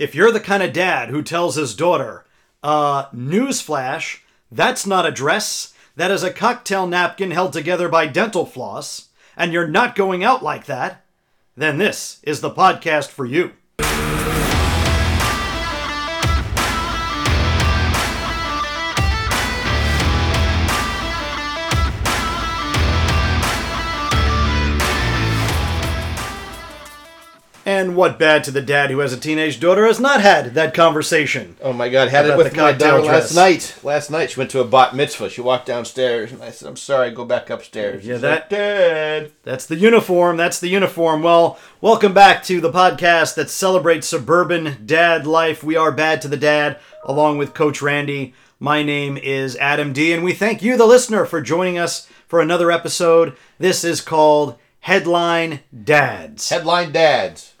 [0.00, 2.24] If you're the kind of dad who tells his daughter,
[2.62, 8.46] uh, newsflash, that's not a dress, that is a cocktail napkin held together by dental
[8.46, 11.04] floss, and you're not going out like that,
[11.54, 13.52] then this is the podcast for you.
[27.80, 30.74] And what bad to the dad who has a teenage daughter has not had that
[30.74, 31.56] conversation?
[31.62, 32.08] Oh my God!
[32.08, 33.34] Had it About with the my cocktail daughter dress.
[33.34, 33.74] last night.
[33.82, 35.30] Last night she went to a bat mitzvah.
[35.30, 38.48] She walked downstairs, and I said, "I'm sorry, go back upstairs." Yeah, She's that- like,
[38.50, 39.32] Dad.
[39.44, 40.36] That's the uniform.
[40.36, 41.22] That's the uniform.
[41.22, 45.64] Well, welcome back to the podcast that celebrates suburban dad life.
[45.64, 48.34] We are Bad to the Dad, along with Coach Randy.
[48.58, 52.42] My name is Adam D, and we thank you, the listener, for joining us for
[52.42, 53.34] another episode.
[53.58, 56.50] This is called Headline Dads.
[56.50, 57.54] Headline dads.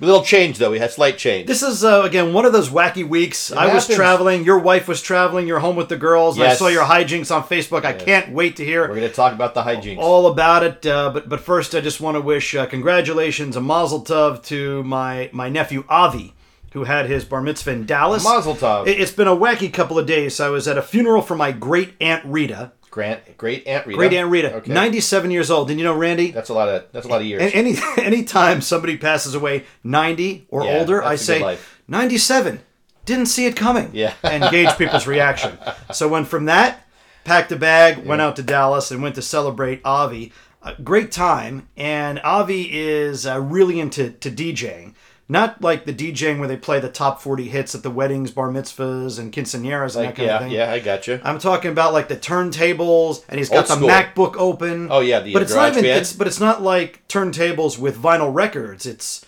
[0.00, 0.70] A little change though.
[0.70, 1.46] We had slight change.
[1.46, 3.52] This is uh, again one of those wacky weeks.
[3.52, 4.44] I was traveling.
[4.44, 5.46] Your wife was traveling.
[5.46, 6.36] You're home with the girls.
[6.36, 7.84] and I saw your hijinks on Facebook.
[7.84, 9.98] I can't wait to hear We're going to talk about the hijinks.
[9.98, 10.84] all about it.
[10.84, 14.82] Uh, but but first, I just want to wish uh, congratulations, a mazel tov to
[14.82, 16.34] my my nephew Avi,
[16.72, 18.24] who had his bar mitzvah in Dallas.
[18.24, 18.88] Mazel tov.
[18.88, 20.40] It, has been a wacky couple of days.
[20.40, 22.72] I was at a funeral for my great aunt Rita.
[22.94, 23.96] Grant, great Aunt Rita.
[23.96, 24.72] Great aunt Rita, Okay.
[24.72, 25.68] 97 years old.
[25.68, 26.84] And you know, Randy, That's a lot of.
[26.92, 27.50] That's a lot of years.
[27.52, 32.60] any anytime somebody passes away 90 or Yeah, older, I say 97.
[33.04, 33.90] Didn't see it coming.
[33.92, 34.14] Yeah.
[34.22, 35.58] and gauge people's reaction.
[35.92, 36.86] So went from that,
[37.24, 40.32] packed a bag, went out to Dallas, and went to celebrate Avi.
[40.62, 41.66] A great time.
[41.76, 44.94] And Avi is uh, really into to DJing.
[45.26, 48.50] Not like the DJing where they play the top 40 hits at the weddings, bar
[48.50, 50.52] mitzvahs, and quinceañeras and that kind yeah, of thing.
[50.52, 51.18] yeah, I got you.
[51.24, 53.88] I'm talking about like the turntables, and he's got Old the school.
[53.88, 54.88] MacBook open.
[54.90, 55.86] Oh, yeah, the, but it's not even.
[55.86, 58.84] It's but it's not like turntables with vinyl records.
[58.84, 59.24] It's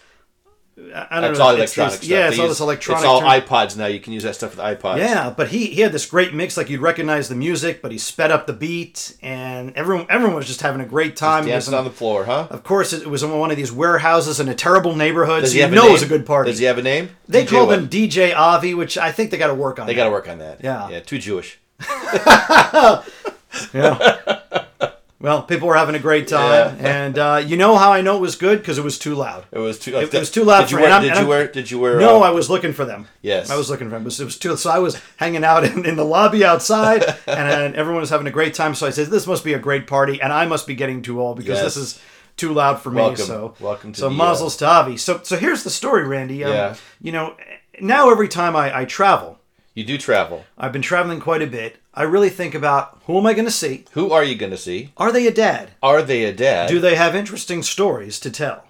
[0.79, 1.45] I don't That's know.
[1.47, 2.05] all it's electronic this- stuff.
[2.05, 3.01] Yeah, it's all this electronic.
[3.01, 3.87] It's all turn- iPods now.
[3.87, 4.99] You can use that stuff with iPods.
[4.99, 6.57] yeah, but he he had this great mix.
[6.59, 10.47] Like you'd recognize the music, but he sped up the beat, and everyone everyone was
[10.47, 11.47] just having a great time.
[11.47, 12.49] Dancing on the floor, huh?
[12.51, 15.55] of course, it was in one of these warehouses in a terrible neighborhood, Does so
[15.55, 15.91] he you have a know name?
[15.91, 16.51] it was a good party.
[16.51, 17.09] Does he have a name?
[17.27, 17.79] they DJ called what?
[17.79, 19.87] him DJ Avi, which I think they got to work on.
[19.87, 20.63] They got to work on that.
[20.63, 20.91] Yeah.
[20.91, 21.01] Yeah.
[21.01, 21.59] Too Jewish.
[23.73, 24.41] Yeah.
[25.27, 28.21] well, people were having a great time, and uh, you know how I know it
[28.21, 29.45] was good because it was too loud.
[29.51, 29.97] It was too.
[29.97, 31.01] It was too loud Did you wear?
[31.01, 31.49] Did you wear?
[31.49, 31.99] Did you wear?
[31.99, 33.09] No, uh, I was looking for them.
[33.23, 33.51] Yes.
[33.51, 34.03] I was looking for them.
[34.03, 34.57] It was, it was too.
[34.57, 38.29] So I was hanging out in, in the lobby outside, and, and everyone was having
[38.29, 38.77] a great time.
[38.77, 41.21] So I said, "This must be a great party," and I must be getting too
[41.21, 41.75] old because Yes.
[41.75, 42.01] this is
[42.37, 43.03] too loud for me.
[43.03, 43.25] Welcome.
[43.25, 44.97] So Welcome to so the, uh, to Avi.
[44.97, 46.45] So so here's the story, Randy.
[46.45, 46.77] Um, Yeah.
[47.01, 47.37] You know,
[47.81, 49.41] now every time I, I travel,
[49.75, 50.45] You do travel.
[50.57, 51.79] I've been traveling quite a bit.
[51.97, 53.87] I really think about who am I going to see?
[53.93, 54.93] Who are you going to see?
[54.99, 55.71] Are they a dad?
[55.83, 56.69] Are they a dad?
[56.69, 58.65] Do they have interesting stories to tell?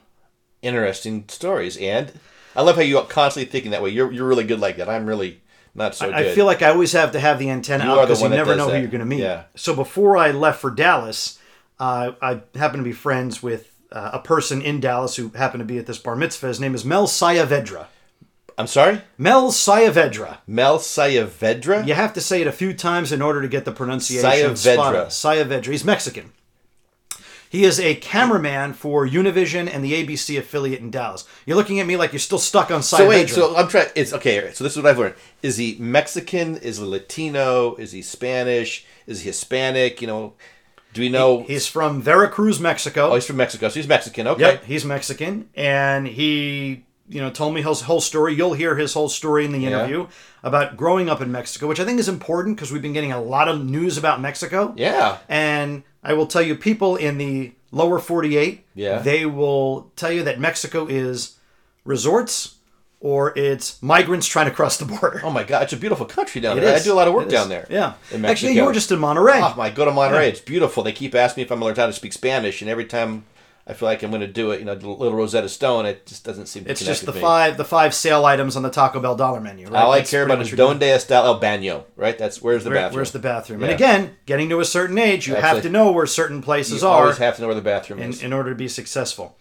[0.63, 2.13] Interesting stories, and
[2.55, 3.91] I love how you are constantly thinking that way.
[3.91, 4.89] You're you're really good like that.
[4.89, 5.41] I'm really
[5.75, 6.35] not so I good.
[6.35, 8.71] feel like I always have to have the antenna You out because you never know
[8.71, 9.21] who you're going to meet.
[9.21, 9.45] Yeah.
[9.57, 11.39] So before I left for Dallas,
[11.79, 15.67] uh, I happened to be friends with uh, a person in Dallas who happened to
[15.67, 16.49] be at this bar mitzvah.
[16.49, 17.87] His name is Mel Sayavedra.
[18.59, 20.39] I'm sorry, Mel Sayavedra.
[20.47, 21.87] Mel Sayavedra.
[21.87, 25.07] You have to say it a few times in order to get the pronunciation Sayavedra.
[25.07, 25.67] Sayavedra.
[25.67, 26.33] He's Mexican.
[27.49, 31.27] He is a cameraman for Univision and the ABC affiliate in Dallas.
[31.45, 32.99] You're looking at me like you're still stuck on Sayavedra.
[32.99, 33.89] So wait, so I'm trying.
[33.95, 34.51] It's okay.
[34.53, 36.57] So this is what I've learned: is he Mexican?
[36.57, 37.75] Is he Latino?
[37.77, 38.87] Is he Spanish?
[39.07, 40.01] Is he Hispanic?
[40.01, 40.35] You know,
[40.97, 41.43] do we know?
[41.43, 43.11] He's from Veracruz, Mexico.
[43.11, 43.69] oh, he's from Mexico.
[43.69, 44.27] So he's Mexican.
[44.29, 44.41] Okay.
[44.41, 48.35] Yep, he's Mexican, and he, you know, told me his whole story.
[48.35, 50.09] You'll hear his whole story in the interview
[50.43, 53.21] about growing up in Mexico, which I think is important because we've been getting a
[53.23, 54.75] lot of news about Mexico.
[54.77, 55.19] Yeah.
[55.29, 58.99] And I will tell you, people in the lower 48, Yeah.
[58.99, 61.37] they will tell you that Mexico is
[61.85, 62.55] resorts
[63.01, 65.21] or it's migrants trying to cross the border.
[65.23, 66.75] Oh my God, it's a beautiful country down It there.
[66.75, 66.83] is.
[66.83, 67.67] I do a lot of work down there.
[67.71, 67.95] Yeah.
[68.11, 69.41] in Actually, you were just in Monterrey.
[69.43, 70.29] Oh my, go to Monterrey.
[70.29, 70.83] It's beautiful.
[70.83, 73.25] They keep asking me if I'm learned how to speak Spanish, and every time
[73.69, 76.07] I feel like I'm going to do it, you know, the little Rosetta Stone, it
[76.07, 79.01] just doesn't seem to it's just the five the five sale items on the Taco
[79.01, 79.67] Bell dollar menu.
[79.69, 79.83] Right?
[79.83, 82.17] All I That's care about is donde está el baño, right?
[82.17, 82.97] That's where's the Where- bathroom.
[82.97, 83.61] Where's the bathroom?
[83.61, 83.67] Yeah.
[83.67, 86.87] And again, getting to a certain age, you have to know where certain places are.
[86.87, 88.23] you are always have to know where the bathroom in, is.
[88.23, 89.37] in order to be successful.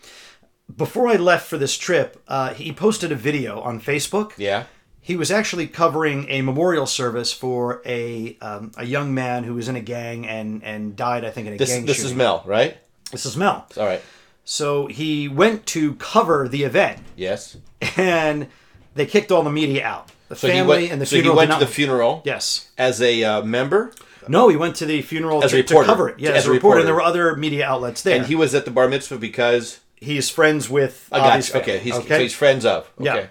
[0.75, 4.31] Before I left for this trip, uh, he posted a video on Facebook.
[4.37, 4.63] yeah.
[4.99, 9.67] He was actually covering a memorial service for a um, a young man who was
[9.69, 12.13] in a gang and and died, I think, in a This gang this shooting.
[12.13, 12.77] is Mel, right?
[13.11, 13.67] This is Mel.
[13.77, 14.01] All right.
[14.47, 17.57] So he went to cover the event, Yes.
[17.97, 18.47] and
[18.93, 20.09] they kicked all the media out.
[20.29, 20.91] The So family went.
[20.91, 21.37] and the so he funeral.
[21.37, 22.69] went did to the funeral Yes.
[22.77, 23.91] as a uh, member,
[24.27, 25.87] No, he went to the funeral As a to, to reporter.
[25.87, 26.19] cover it.
[26.19, 26.79] Yeah, as, a reporter.
[26.79, 28.15] And there were other media outlets there.
[28.17, 31.59] and he was at the bar mitzvah because he's friends with I got you.
[31.61, 32.89] Okay, he's so he's friends of.
[32.99, 33.05] Okay.
[33.05, 33.27] Yeah.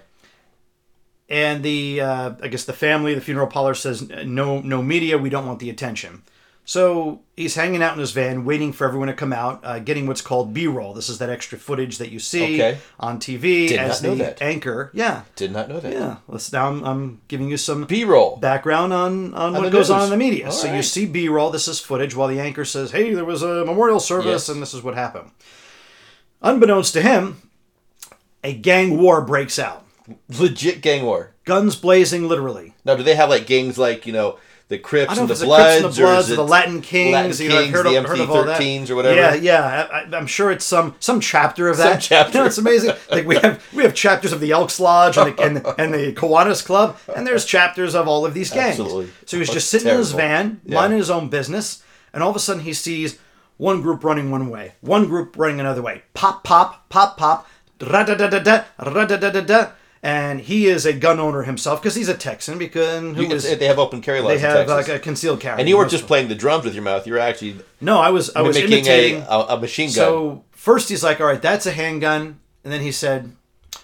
[1.29, 5.17] and the uh, I guess the family, the funeral parlor says no, no media.
[5.17, 6.23] We don't want the attention.
[6.67, 10.07] So he's hanging out in his van, waiting for everyone to come out, uh, getting
[10.07, 10.95] what's called B-roll.
[10.95, 12.79] This is that extra footage that you see Okay.
[12.99, 14.41] on TV Did as not know the that.
[14.41, 14.89] anchor.
[14.91, 15.93] Yeah, Did not know that.
[15.93, 16.15] yeah.
[16.27, 18.37] Let's now I'm, I'm giving you some B-roll.
[18.37, 20.47] background on, on what the goes on in the media.
[20.47, 21.51] All so you see B-roll.
[21.51, 24.49] This is footage while the anchor says, "Hey, there was a memorial service, Yes.
[24.49, 25.29] and this is what happened."
[26.41, 27.41] Unbeknownst to him,
[28.43, 29.83] a gang war breaks out.
[30.29, 31.33] Legit gang war.
[31.45, 32.73] Guns blazing, literally.
[32.83, 35.39] Now, do they have like gangs like you know the Crips and the if it's
[35.41, 37.13] the Crips Bloods, and the Bloods or, or the Latin Kings.
[37.13, 38.89] Latin you know, Kings, heard, the of, heard of all that.
[38.89, 39.15] Or whatever?
[39.15, 39.87] Yeah, yeah.
[39.91, 42.01] I, I'm sure it's some some chapter of that.
[42.01, 42.31] chapter.
[42.35, 42.91] You know, it's amazing.
[43.11, 46.13] Like we have we have chapters of the Elks Lodge and the, and, and the
[46.13, 48.79] Kiwanis Club, and there's chapters of all of these gangs.
[48.79, 49.11] Absolutely.
[49.25, 50.27] So he's just sitting in his terrible.
[50.27, 50.75] van, Yeah.
[50.75, 51.83] minding his own business,
[52.13, 53.19] and all of a sudden he sees
[53.57, 56.01] one group running one way, one group running another way.
[56.13, 57.47] Pop, pop, pop, pop.
[57.81, 59.71] Ra-da-da-da-da, ra-da-da-da-da.
[60.05, 62.59] And he is a gun owner himself because he's a Texan.
[62.59, 65.59] Because who You is they have open carry laws they have like a concealed carry.
[65.59, 67.07] and you weren't just playing the drums with your mouth.
[67.07, 69.23] You were actually No, I was I was imitating.
[69.23, 69.93] a, a, a machine gun.
[69.95, 73.31] so first he's like, "All right, that's a handgun," and then he said,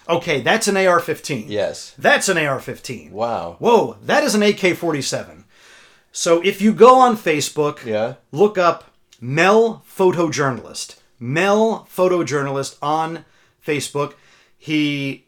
[0.08, 1.92] "Okay, that's an AR-15." yes.
[1.98, 3.10] That's an AR-15.
[3.10, 3.56] Wow.
[3.58, 5.42] Whoa, that is an AK-47.
[6.12, 8.14] So if you go on Facebook, Yeah.
[8.30, 8.84] look up
[9.20, 10.98] Mel Photojournalist.
[11.18, 13.24] Mel Photojournalist on
[13.66, 14.14] Facebook.
[14.56, 15.26] He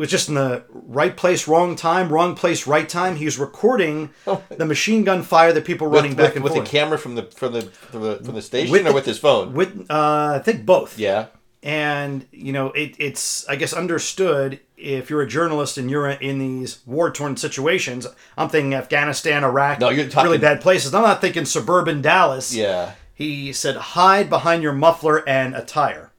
[0.00, 3.16] was just in the right place, wrong time, wrong place, right time.
[3.16, 4.10] He was recording
[4.48, 6.64] the machine gun fire that people running with, back with, and with forth.
[6.64, 9.06] the camera from the from the from the, from the station With or the- with
[9.06, 9.54] his phone.
[9.54, 10.98] With uh, I think both.
[10.98, 11.26] yeah.
[11.62, 16.38] And you know, it, it's I guess understood if you're a journalist and you're in
[16.38, 18.06] these war torn situations.
[18.36, 20.92] I'm thinking Afghanistan, Iraq, No, you're talking- really bad places.
[20.92, 22.54] I'm not thinking suburban Dallas.
[22.54, 22.92] Yeah.
[23.14, 26.10] He said, hide behind your muffler and attire.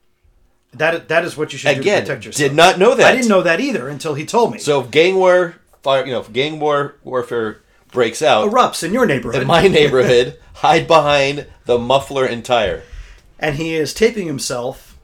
[0.78, 2.50] That that is what you should do to protect yourself.
[2.50, 3.06] did not know that.
[3.06, 4.60] I didn't know that either until he told me.
[4.60, 7.62] So if gang war, fire, you know, if gang war warfare
[7.92, 12.84] breaks out erupts in your neighborhood, in my neighborhood, hide behind the muffler and tire.
[13.40, 14.98] and he is taping himself,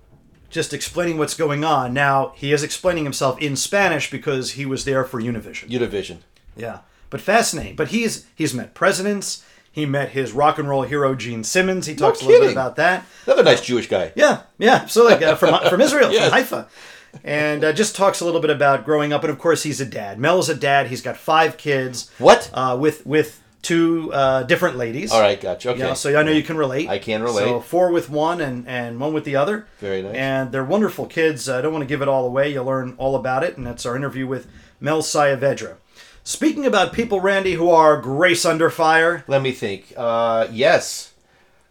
[0.50, 1.94] just explaining what's going on.
[1.94, 5.70] Now he is explaining himself in Spanish because he was there for Univision.
[5.70, 6.18] Univision.
[6.58, 6.80] Yeah,
[7.10, 7.76] but fascinating.
[7.78, 9.44] But he's he's met presidents.
[9.72, 11.86] He met his rock and roll hero Gene Simmons.
[11.86, 13.06] He talks a little bit about that.
[13.26, 14.12] Another nice Jewish guy.
[14.16, 14.86] Yeah, yeah.
[14.88, 16.24] So like uh, from from Israel, Yes.
[16.26, 16.68] from Haifa,
[17.24, 19.24] and uh, just talks a little bit about growing up.
[19.24, 20.20] And of course, he's a dad.
[20.20, 20.88] Mel's a dad.
[20.88, 22.12] He's got five kids.
[22.18, 22.50] What?
[22.54, 25.12] Uh, with with two uh, different ladies.
[25.12, 25.70] All right, gotcha.
[25.70, 25.80] Okay.
[25.80, 26.90] Yeah, so I know you can relate.
[26.90, 27.44] I can relate.
[27.46, 29.68] So four with one and, and one with the other.
[29.80, 30.16] Very nice.
[30.16, 31.48] And they're wonderful kids.
[31.48, 32.52] I don't want to give it all away.
[32.52, 33.58] You'll learn all about it.
[33.58, 34.48] And that's our interview with
[34.80, 35.76] Mel Saavedra.
[36.32, 39.26] Speaking about people, Randy, who are grace under fire.
[39.28, 39.94] Let me think.
[39.98, 41.12] Uh, yes,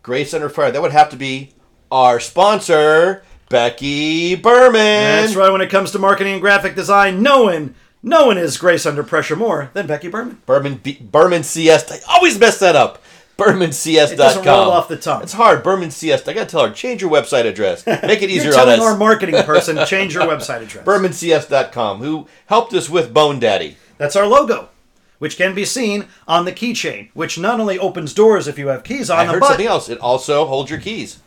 [0.03, 0.71] Grace Under Fire.
[0.71, 1.53] That would have to be
[1.91, 4.75] our sponsor, Becky Berman.
[4.75, 5.51] That's right.
[5.51, 9.03] When it comes to marketing and graphic design, no one, no one is grace under
[9.03, 10.43] pressure more than Becky Berman.
[10.45, 11.91] Berman B- Berman CS.
[11.91, 13.03] I always mess that up.
[13.39, 14.13] BermanCS.com.
[14.13, 15.23] It doesn't roll off the tongue.
[15.23, 15.63] It's hard.
[15.63, 16.29] Berman CS.
[16.29, 17.87] I gotta tell her change your website address.
[17.87, 18.87] Make it You're easier on telling us.
[18.87, 20.85] our marketing person change your website address.
[20.87, 23.79] BermanCS.com, who helped us with Bone Daddy.
[24.01, 24.71] That's our logo,
[25.19, 28.83] which can be seen on the keychain, which not only opens doors if you have
[28.83, 29.89] keys on I them, heard but something else.
[29.91, 31.19] It also holds your keys.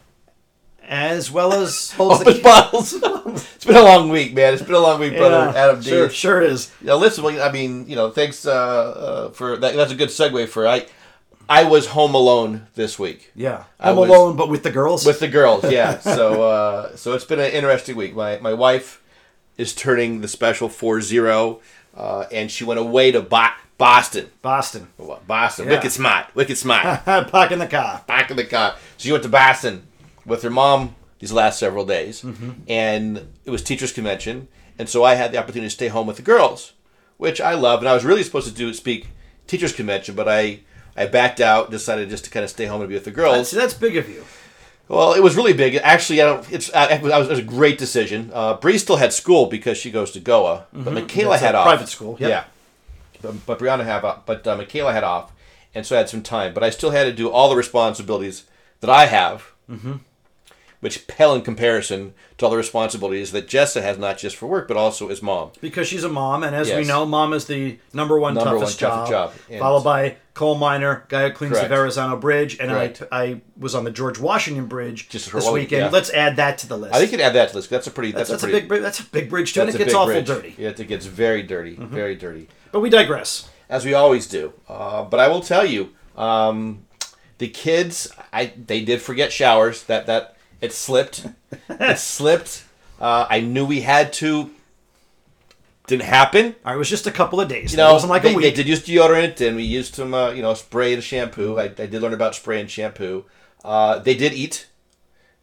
[0.88, 2.42] as well as holds the key.
[2.42, 2.94] bottles.
[3.56, 4.54] it's been a long week, man.
[4.54, 5.52] It's been a long week, brother.
[5.54, 5.90] Yeah, Adam D.
[5.90, 6.72] sure, sure is.
[6.81, 7.24] Yeah, listen.
[7.24, 9.75] well, I mean, you know, thanks uh, uh, for that.
[9.75, 10.86] That's a good segue for I.
[11.50, 15.06] I was home alone this week Yeah, I I'm was- alone, but with the girls.
[15.06, 15.70] with the girls.
[15.70, 18.15] Yeah, so uh, so it's been an interesting week.
[18.15, 19.01] My my wife
[19.58, 21.60] is turning the special four zero,
[21.96, 23.48] uh, and she went away to Bo-
[23.78, 24.30] Boston.
[24.42, 24.88] Boston,
[25.28, 25.72] Boston, Yeah.
[25.72, 27.06] wicked smart, wicked smart.
[27.30, 28.04] park in the car.
[28.08, 28.76] Back in the car.
[28.98, 29.88] So she went to Boston
[30.26, 32.52] with her mom these last several days, Mm-hmm.
[32.68, 34.48] and it was teachers' convention,
[34.78, 36.74] and so I had the opportunity to stay home with the girls,
[37.18, 37.80] which I love.
[37.80, 39.08] And I was really supposed to do speak
[39.48, 40.60] teachers' convention, but I
[40.96, 43.36] I backed out, decided just to kind of stay home and be with the girls.
[43.36, 44.24] That's, that's big of you.
[44.90, 45.75] Well, it was really big.
[45.75, 46.52] Actually, I don't.
[46.52, 48.32] It's I, it was, it was a great decision.
[48.34, 51.30] Uh, Bree still had school because she goes to Goa, but Michaela Mm-hmm.
[51.32, 51.66] That's a had off.
[51.66, 52.30] private school, yep.
[52.30, 52.44] Yeah,
[53.22, 54.25] but, but Brianna had off.
[54.25, 55.32] But uh, Michaela had off,
[55.74, 56.54] and so I had some time.
[56.54, 58.44] But I still had to do all the responsibilities
[58.82, 59.94] that I have, Mm-hmm.
[60.84, 64.68] Which pale in comparison to all the responsibilities that Jessa has, not just for work
[64.68, 65.52] but also as mom.
[65.62, 68.82] Because she's a mom, and as we know, mom is the number one Number toughest
[68.82, 71.70] one job, job, followed by coal miner, guy who cleans Correct.
[71.70, 73.04] the Verrazano Bridge, and I, Correct.
[73.12, 75.84] I was on the George Washington Bridge Just this one- weekend.
[75.86, 75.90] yeah.
[75.90, 76.94] Let's add that to the list.
[76.94, 77.68] I think you can add that to this.
[77.68, 78.12] That's a pretty.
[78.12, 80.25] That's, that's, a a, big, that's a big bridge too, and it gets awful bridge.
[80.28, 80.56] dirty.
[80.58, 81.96] Yeah, it gets very dirty, Mm-hmm.
[81.96, 82.50] very dirty.
[82.74, 83.50] But we digress.
[83.70, 84.54] as we always do.
[84.68, 86.86] Uh, but I will tell you, um,
[87.38, 89.84] the kids, I they did forget showers.
[89.84, 90.33] That that
[90.63, 91.27] it slipped,
[91.70, 92.63] it slipped.
[93.00, 94.50] Uh, I knew we had to
[95.88, 96.46] Didn't happen.
[96.46, 97.72] All right, it was just a couple of days.
[97.74, 100.13] You know, it wasn't like they, a they did use deodorant, and we used some,
[100.13, 101.60] uh, you know, spray and shampoo.
[101.60, 103.25] I, I did learn about spray and shampoo.
[103.65, 104.67] Uh, they did eat.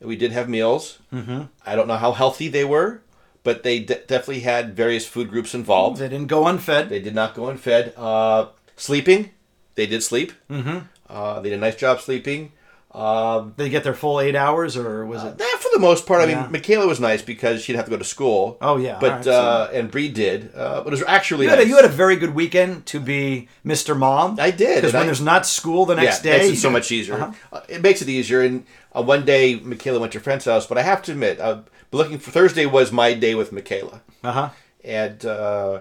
[0.00, 0.98] We did have meals.
[1.12, 1.42] Mm-hmm.
[1.66, 3.02] I don't know how healthy they were,
[3.44, 5.98] but they de- definitely had various food groups involved.
[5.98, 6.88] They didn't go unfed.
[6.88, 7.92] They did not go unfed.
[7.98, 8.46] Uh,
[8.76, 9.30] sleeping,
[9.74, 10.32] they did sleep.
[10.48, 10.78] Mm-hmm.
[11.06, 12.52] Uh, they did a nice job sleeping.
[12.92, 15.40] Um, they get their full eight hours, or was it?
[15.40, 16.42] eh, for the most part, I Yeah.
[16.42, 18.58] mean, Michaela was nice because she'd have to go to school.
[18.60, 20.50] Oh, yeah, but alright, so- uh, and Bree did.
[20.56, 22.98] Uh, but it was actually You had, a, you had a very good weekend to
[22.98, 23.96] be Mr.
[23.96, 24.38] Mom.
[24.40, 26.70] I did, Because when I- there's not school the next yeah, day, makes it so
[26.70, 27.14] much easier.
[27.14, 27.32] Uh-huh.
[27.52, 28.40] Uh, it makes it easier.
[28.42, 31.38] And uh, one day, Michaela went to a friend's house, but I have to admit,
[31.38, 31.58] uh,
[31.92, 34.48] looking for Thursday was my day with Michaela, Uh-huh.
[34.82, 35.80] and uh,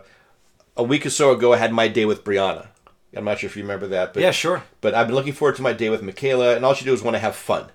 [0.78, 2.68] a week or so ago, I had my day with Brianna.
[3.16, 4.64] I'm not sure if you remember that, but Yeah, sure.
[4.82, 7.02] But I've been looking forward to my day with Michaela, and all she do is
[7.02, 7.66] want to have fun.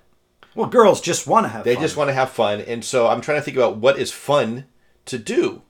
[0.55, 1.83] Well, girls just want to have They fun.
[1.83, 4.65] just want to have fun, and so I'm trying to think about what is fun
[5.05, 5.61] to do.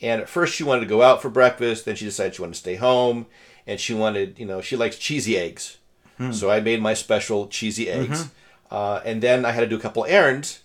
[0.00, 1.84] And at first, she wanted to go out for breakfast.
[1.84, 3.26] Then she decided she wanted to stay home,
[3.66, 5.78] and she wanted, you know, she likes cheesy eggs.
[6.30, 8.28] So I made my special cheesy eggs,
[8.70, 10.60] uh, and then I had to do a couple errands,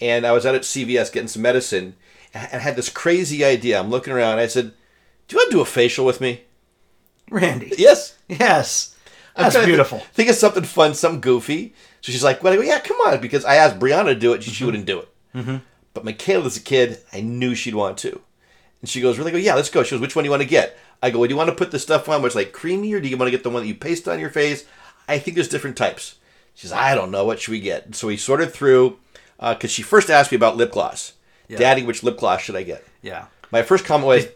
[0.00, 1.96] and I was out at CVS getting some medicine,
[2.32, 3.78] and I had this crazy idea.
[3.78, 4.38] I'm looking around.
[4.38, 4.72] I said,
[5.28, 6.44] "Do you want to do a facial with me?"
[7.30, 7.72] Randy.
[7.78, 8.16] Yes.
[8.28, 8.96] Yes.
[9.36, 9.98] That's beautiful.
[9.98, 11.74] Think, think of something fun, something goofy.
[12.00, 14.32] So she's like, well, I go, yeah, come on, because I asked Brianna to do
[14.32, 14.54] it, she, Mm-hmm.
[14.56, 15.08] she wouldn't do it.
[15.34, 15.56] Mm-hmm.
[15.94, 18.20] But Michaela, as a kid, I knew she'd want to.
[18.80, 19.30] And she goes, really?
[19.30, 19.82] I go, yeah, let's go.
[19.82, 20.78] She goes, which one do you want to get?
[21.02, 22.92] I go, well, do you want to put the stuff on where it's like creamy,
[22.92, 24.64] or do you want to get the one that you paste on your face?
[25.08, 26.16] I think there's different types.
[26.54, 27.24] She says, I don't know.
[27.24, 27.94] What should we get?
[27.94, 28.98] So we sorted through,
[29.40, 31.14] because she first asked me about lip gloss.
[31.48, 32.84] Daddy, which lip gloss should I get?
[33.02, 33.26] Yeah.
[33.50, 34.26] My first comment was,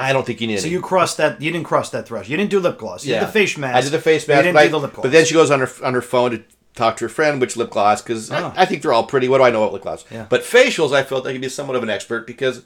[0.00, 0.72] I don't think you need So any.
[0.72, 1.40] you crossed that.
[1.40, 2.28] You didn't cross that threshold.
[2.30, 3.04] You didn't do lip gloss.
[3.04, 3.76] You did the face mask.
[3.76, 4.36] I did the face mask.
[4.38, 5.02] You didn't but, I- do the lip gloss.
[5.02, 6.42] but then she goes on her on her phone to
[6.74, 8.52] talk to her friend which lip gloss because Oh.
[8.56, 9.28] I, I think they're all pretty.
[9.28, 10.04] What do I know about lip gloss?
[10.10, 10.26] Yeah.
[10.28, 12.62] But facials, I felt I could be somewhat of an expert because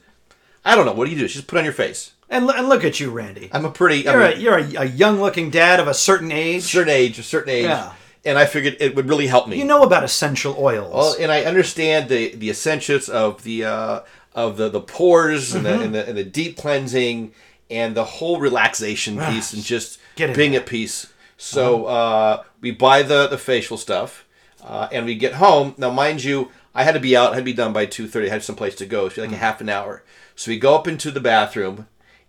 [0.65, 0.93] I don't know.
[0.93, 1.27] What do you do?
[1.29, 2.13] She just put on your face.
[2.31, 3.51] and, lo- and look at you, Randy.
[3.53, 4.01] I'm a pretty.
[4.03, 6.63] you're I'm a you're a, a young-looking dad of a certain age.
[6.63, 7.93] certain age, a certain age, Yeah.
[8.25, 9.59] and I figured it would really help me.
[9.59, 10.93] You know about essential oils.
[10.95, 14.01] Well, and I understand the the essentials of the uh,
[14.35, 15.79] of the the pores and, Mm-hmm.
[15.79, 17.33] the, and the and the deep cleansing
[17.71, 20.61] and the whole relaxation piece and just being there.
[20.61, 21.13] at peace.
[21.37, 24.25] So uh, we buy the the facial stuff
[24.65, 25.75] uh, and we get home.
[25.79, 27.33] Now, mind you, I had to be out.
[27.33, 28.29] I had to be done by two thirty.
[28.29, 29.09] I had some place to go.
[29.09, 29.35] So like Mm.
[29.35, 30.03] a half an hour.
[30.37, 31.87] So we go up into the bathroom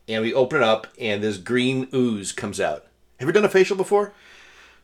[0.07, 2.85] and we open it up and this green ooze comes out.
[3.19, 4.13] Have you done a facial before?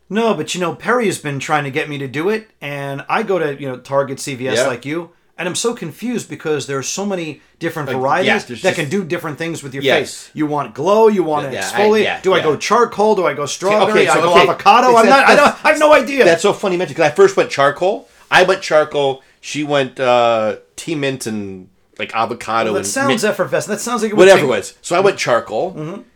[0.10, 3.06] No, but you know, Perry has been trying to get me to do it, and
[3.08, 4.68] I go to you know Target, CVS, Yeah.
[4.68, 8.76] like you, and I'm so confused because there's so many different varieties yeah, that just-
[8.76, 10.00] can do different things with your Yes.
[10.00, 10.30] face.
[10.36, 12.04] You want glow, you want to Yeah, I- exfoliate.
[12.04, 13.16] yeah, do I go charcoal?
[13.16, 14.06] Do I go strawberry?
[14.06, 14.42] so- I go okay.
[14.44, 14.90] avocado.
[14.92, 15.26] It's I'm not.
[15.28, 16.24] I, don't, I have no idea.
[16.26, 18.08] That's so funny you mentioned because I first went charcoal.
[18.30, 19.24] I went charcoal.
[19.42, 23.76] She went uh, tea mint and like avocado that and sounds mint, effervescent.
[23.76, 24.76] That sounds like it whatever it was.
[24.84, 25.72] So I went charcoal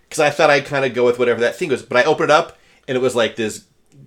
[0.08, 1.82] because I thought I'd kind of go with whatever that thing was.
[1.82, 3.64] But I opened it up and it was like this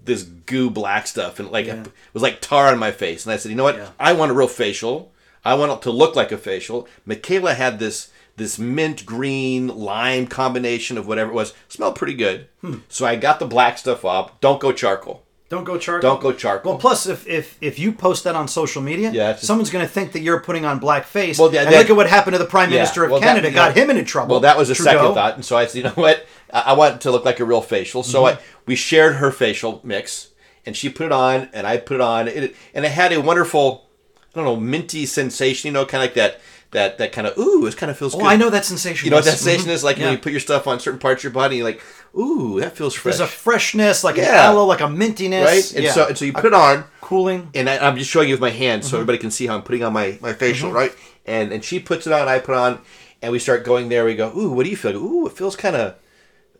[0.08, 1.82] this goo black stuff and like Yeah.
[1.82, 3.24] it was like tar on my face.
[3.24, 3.76] And I said, you know what?
[3.76, 3.90] Yeah.
[4.00, 5.12] I want a real facial.
[5.44, 6.88] I want it to look like a facial.
[7.06, 11.54] Michaela had this this mint green lime combination of whatever it was.
[11.68, 12.48] Smelled pretty good.
[12.60, 12.78] Hmm.
[12.88, 14.40] So I got the black stuff off.
[14.40, 15.22] Don't go charcoal.
[15.50, 16.10] Don't go charcoal.
[16.10, 16.72] Don't go charcoal.
[16.72, 19.84] Well, plus if if if you post that on social media, Yeah, just- someone's going
[19.86, 21.38] to think that you're putting on black face.
[21.38, 23.20] Well, yeah, and that- look at what happened to the Prime Yeah, Minister of well,
[23.20, 23.48] Canada.
[23.48, 24.32] you got know- him into trouble.
[24.34, 24.90] Well, that was a Trudeau.
[24.92, 26.26] second thought, and so I said, you know what?
[26.52, 28.02] I, I want it to look like a real facial.
[28.02, 28.38] So Mm-hmm.
[28.38, 30.28] I, we shared her facial mix,
[30.66, 33.20] and she put it on, and I put it on, it, and it had a
[33.22, 33.86] wonderful,
[34.34, 35.68] I don't know, minty sensation.
[35.68, 36.40] You know, kind of like that,
[36.72, 38.26] that, that kind of ooh, it kind of feels Oh, good.
[38.26, 39.06] I know that sensation.
[39.06, 39.74] You know what that sensation Mhm.
[39.74, 40.04] is like Yeah.
[40.04, 41.80] when you put your stuff on certain parts of your body, you're like,
[42.16, 44.44] ooh, that feels fresh, There's a freshness, like an Yeah.
[44.50, 45.44] aloe, like a mintiness.
[45.44, 45.72] right?
[45.74, 45.92] And yeah.
[45.92, 47.48] so, and so you put it on, cooling.
[47.54, 48.90] and I, I'm just showing you with my hand Mm-hmm.
[48.90, 50.92] so everybody can see how I'm putting on my, my facial, right?
[51.26, 52.80] And and she puts it on, I put it on,
[53.22, 54.04] and we start going there.
[54.04, 54.94] We go, ooh, what do you feel?
[54.96, 55.94] Ooh, it feels kind of,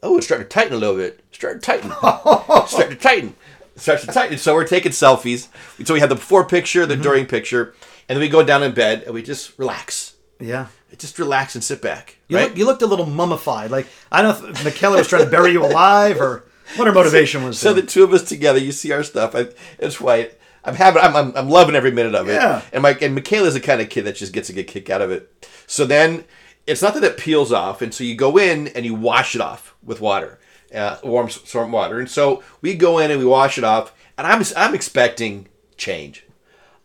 [0.03, 1.21] oh, it's starting to tighten a little bit.
[1.33, 1.91] Starting to tighten.
[2.67, 3.35] starting to tighten.
[3.77, 4.37] Starts to tighten.
[4.39, 5.49] So we're taking selfies.
[5.85, 6.89] So we have the before picture, Mm-hmm.
[6.91, 7.75] the during picture,
[8.09, 10.15] and then we go down in bed and we just relax.
[10.41, 10.67] Yeah.
[10.97, 12.17] Just relax and sit back.
[12.29, 12.49] You, right?
[12.49, 13.71] look, you looked a little mummified.
[13.71, 16.45] Like I don't know if Michaela was trying to bury you alive or
[16.77, 17.59] what her motivation was.
[17.59, 17.83] So there.
[17.83, 19.35] the two of us together, you see our stuff.
[19.35, 19.49] I,
[19.79, 20.39] it's white.
[20.65, 21.03] I'm having.
[21.03, 22.35] I'm, I'm, I'm loving every minute of it.
[22.35, 22.63] Yeah.
[22.73, 25.03] And my and Michaela's the kind of kid that just gets a good kick out
[25.03, 25.47] of it.
[25.67, 26.25] So then,
[26.67, 29.41] it's not that it peels off, and so you go in and you wash it
[29.41, 30.39] off with water,
[30.75, 31.99] uh, warm storm water.
[31.99, 36.25] And so we go in and we wash it off, and I'm I'm expecting change.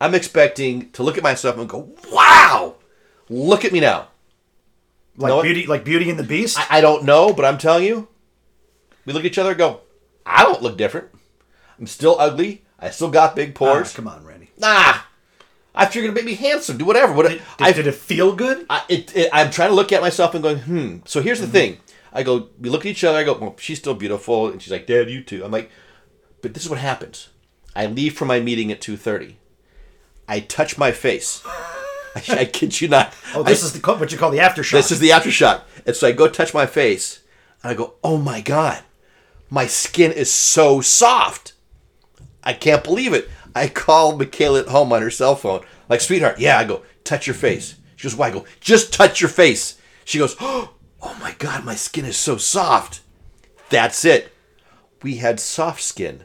[0.03, 2.75] I'm expecting to look at myself and go, "Wow,
[3.29, 4.09] look at me now."
[5.15, 6.59] like know beauty, like Beauty and the Beast.
[6.59, 8.07] I, I don't know, but I'm telling you,
[9.05, 9.81] we look at each other and go,
[10.25, 11.09] I don't look different.
[11.79, 12.63] I'm still ugly.
[12.79, 13.93] I still got big Ah, pores.
[13.93, 14.49] come on, Randy.
[14.57, 14.95] Nah,
[15.75, 17.13] I figured it'd make me handsome, do whatever.
[17.13, 18.65] What Did, I, did it feel good?
[18.69, 20.97] I, it, it, I'm trying to look at myself and going, hmm.
[21.05, 21.77] So here's the thing.
[22.11, 23.17] I go, we look at each other.
[23.19, 25.43] I go, well, she's still beautiful, and she's like, Dad, you too.
[25.45, 25.69] I'm like,
[26.41, 27.29] but this is what happens.
[27.75, 29.37] I leave for my meeting at two thirty.
[30.27, 31.41] I touch my face.
[31.45, 33.13] I, I kid you not.
[33.35, 34.71] Oh, this I- is the, what you call the aftershock.
[34.71, 35.61] this is the aftershock.
[35.85, 37.21] And so I go touch my face,
[37.61, 38.83] and I go, oh my god,
[39.49, 41.53] my skin is so soft.
[42.43, 43.29] I can't believe it.
[43.55, 46.57] I call Michaela at home on her cell phone, like, sweetheart, yeah.
[46.57, 47.75] I go, touch your face.
[47.95, 48.27] She goes, why?
[48.27, 49.79] I go, just touch your face.
[50.05, 50.73] She goes, oh
[51.19, 53.01] my god, my skin is so soft.
[53.69, 54.31] That's it.
[55.01, 56.23] We had soft skin.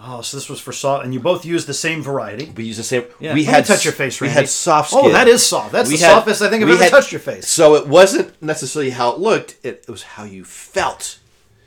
[0.00, 2.52] Oh, so this was for soft, and you both used the same variety.
[2.56, 3.04] We use the same.
[3.20, 5.72] Yeah, we let had touch your face, We had soft Oh, that is soft.
[5.72, 7.48] That's We the had- softest I think I've ever had- touched your face.
[7.48, 11.18] So it wasn't necessarily how it looked; it, it was how you felt.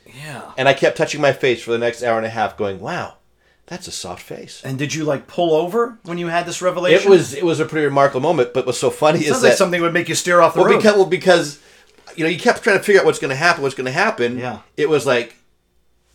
[0.06, 0.50] Yeah.
[0.58, 3.14] And I kept touching my face for the next hour and a half, going, "Wow,
[3.66, 7.06] that's a soft face." And did you like pull over when you had this revelation?
[7.06, 8.52] It was it was a pretty remarkable moment.
[8.52, 10.60] But what's so funny is Sounds that like something would make you steer off the
[10.60, 10.76] well, road.
[10.78, 11.58] because, well because
[12.16, 13.92] you know you kept trying to figure out what's going to happen, what's going to
[13.92, 14.38] happen.
[14.38, 14.58] Yeah.
[14.76, 15.36] It was like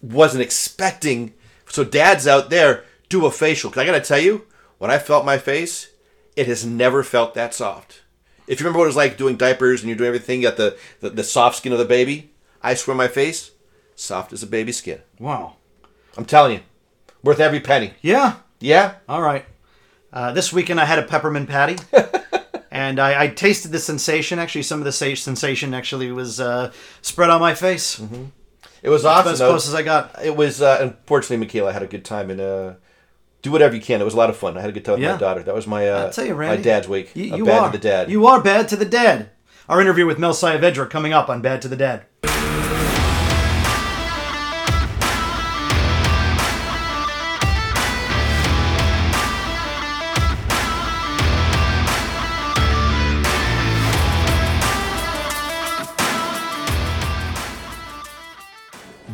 [0.01, 1.33] wasn't expecting.
[1.69, 3.69] So Dad's out there do a facial.
[3.71, 4.45] 'Cause I got to tell you,
[4.77, 5.89] when I felt my face,
[6.35, 8.01] it has never felt that soft.
[8.47, 10.57] If you remember what it was like doing diapers and you're doing everything, you got
[10.57, 12.31] the, the, the soft skin of the baby.
[12.63, 13.51] I swear my face,
[13.95, 15.01] soft as a baby skin.
[15.19, 15.55] wow.
[16.17, 16.59] I'm telling you,
[17.23, 17.93] worth every penny.
[18.01, 18.37] Yeah.
[18.59, 18.95] Yeah.
[19.07, 19.45] All right.
[20.11, 21.75] Uh, this weekend I had a peppermint patty,
[22.71, 24.39] and I, I tasted the sensation.
[24.39, 26.71] Actually, some of the sa- sensation actually was uh,
[27.03, 28.01] spread on my face.
[28.87, 29.33] It was awesome.
[29.33, 30.15] as close as I got.
[30.23, 32.73] It was uh, unfortunately, Michaela had a good time and uh,
[33.41, 33.99] do whatever you can.
[33.99, 34.57] It was a lot of fun.
[34.57, 35.13] I had a good time with Yeah.
[35.13, 35.43] my daughter.
[35.43, 37.13] That was my uh, I'll tell you, my dad's week.
[37.13, 38.09] You, you bad are to the dad.
[38.09, 39.29] You are bad to the dad.
[39.67, 42.05] Our interview with Mel Saavedra coming up on Bad to the Dad.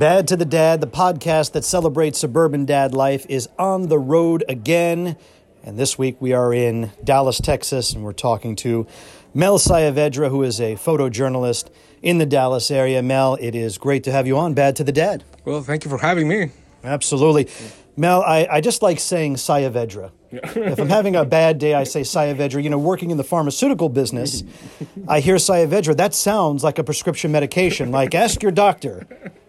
[0.03, 4.43] Bad to the Dad, the podcast that celebrates suburban dad life, is on the road
[4.49, 5.15] again.
[5.63, 8.85] And this week we are in Dallas, Texas, and we're talking to
[9.33, 11.69] Mel Sayavedra, who is a photojournalist
[12.01, 13.01] in the Dallas area.
[13.01, 15.23] Mel, it is great to have you on Bad to the Dad.
[15.45, 16.51] Well, thank you for having me.
[16.83, 17.47] Absolutely.
[17.95, 20.11] Mel, I, I just like saying Saavedra.
[20.33, 22.63] If I'm having a bad day, I say Saavedra.
[22.63, 24.43] You know, working in the pharmaceutical business,
[25.07, 25.95] I hear Saavedra.
[25.95, 27.91] That sounds like a prescription medication.
[27.91, 29.05] Like, ask your doctor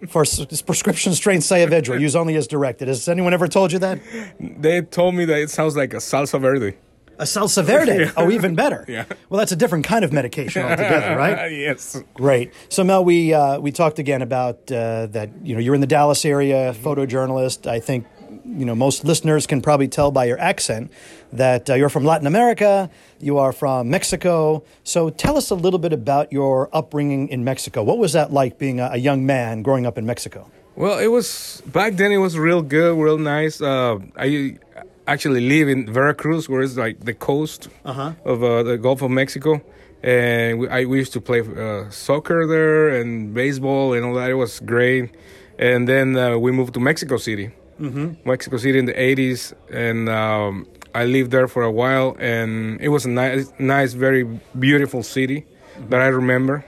[0.09, 1.99] for s- this prescription strength Saavedra.
[2.01, 2.89] Use only as directed.
[2.89, 3.99] Has anyone ever told you that?
[4.39, 6.77] They told me that it sounds like a salsa verde.
[7.17, 8.11] A salsa verde.
[8.17, 8.85] Oh, even better.
[8.89, 9.05] Yeah.
[9.29, 11.47] Well, that's a different kind of medication altogether, right?
[11.53, 12.03] yes.
[12.15, 12.53] Great.
[12.69, 15.31] So Mel, we uh, we talked again about uh, that.
[15.45, 17.69] You know, you're in the Dallas area, photojournalist.
[17.71, 18.05] I think
[18.45, 20.91] you know most listeners can probably tell by your accent
[21.33, 22.91] that uh, you're from Latin America.
[23.21, 24.63] You are from Mexico.
[24.85, 27.83] So tell us a little bit about your upbringing in Mexico.
[27.83, 30.51] What was that like being a, a young man growing up in Mexico?
[30.77, 32.11] Well, it was back then.
[32.13, 33.61] It was real good, real nice.
[33.61, 34.59] Uh, I
[35.07, 38.13] actually live in Veracruz, where it's like the coast Uh-huh.
[38.25, 39.61] of uh, the Gulf of Mexico,
[40.03, 44.31] and we, I we used to play uh, soccer there and baseball and all that.
[44.31, 45.11] It was great.
[45.59, 48.29] And then uh, we moved to Mexico City, mm-hmm.
[48.29, 52.17] Mexico City in the '80s, and um, I lived there for a while.
[52.19, 54.25] And it was a nice, nice, very
[54.59, 55.47] beautiful city
[55.89, 56.65] that I remember.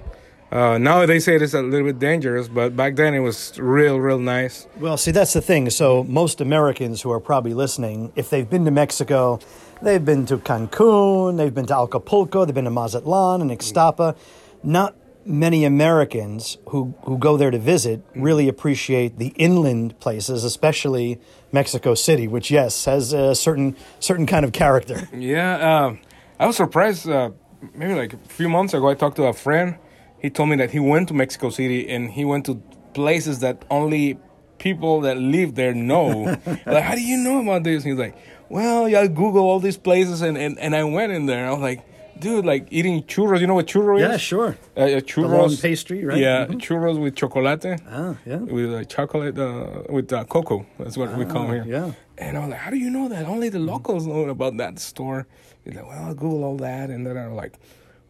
[0.50, 3.98] Uh, now they say it's a little bit dangerous, but back then it was real,
[3.98, 4.66] real nice.
[4.78, 5.70] Well, see, that's the thing.
[5.70, 9.40] So, most Americans who are probably listening, if they've been to Mexico,
[9.82, 14.16] they've been to Cancun, they've been to Acapulco, they've been to Mazatlan and Ixtapa.
[14.62, 14.94] Not
[15.26, 21.20] many Americans who, who go there to visit really appreciate the inland places, especially
[21.52, 25.08] Mexico City, which, yes, has a certain certain kind of character.
[25.16, 26.00] Yeah, um,
[26.38, 27.08] I was surprised.
[27.08, 27.30] Uh,
[27.74, 29.76] maybe like a few months ago, I talked to a friend.
[30.20, 32.56] He told me that he went to Mexico City and he went to
[32.94, 34.18] places that only
[34.58, 36.38] people that live there know.
[36.66, 37.84] like, how do you know about this?
[37.84, 38.16] And he's like,
[38.48, 41.46] well, yeah, I Google all these places, and, and, and I went in there.
[41.46, 41.84] I was like,
[42.20, 43.40] dude, like eating churros.
[43.40, 44.02] You know what churro is?
[44.02, 44.56] Yeah, sure.
[44.76, 45.60] Uh, churros.
[45.62, 46.18] pastry, right?
[46.18, 46.60] Yeah, Mhm.
[46.60, 47.64] churros with chocolate.
[47.88, 48.36] Ah, yeah.
[48.38, 50.66] With uh, chocolate, uh, with uh, cocoa.
[50.78, 51.64] That's what we call here.
[51.66, 51.92] yeah.
[52.18, 53.26] And I was like, how do you know that?
[53.26, 55.26] Only the locals know about that store.
[55.64, 56.88] He's like, well, I'll Google all that.
[56.90, 57.54] And then I'm like,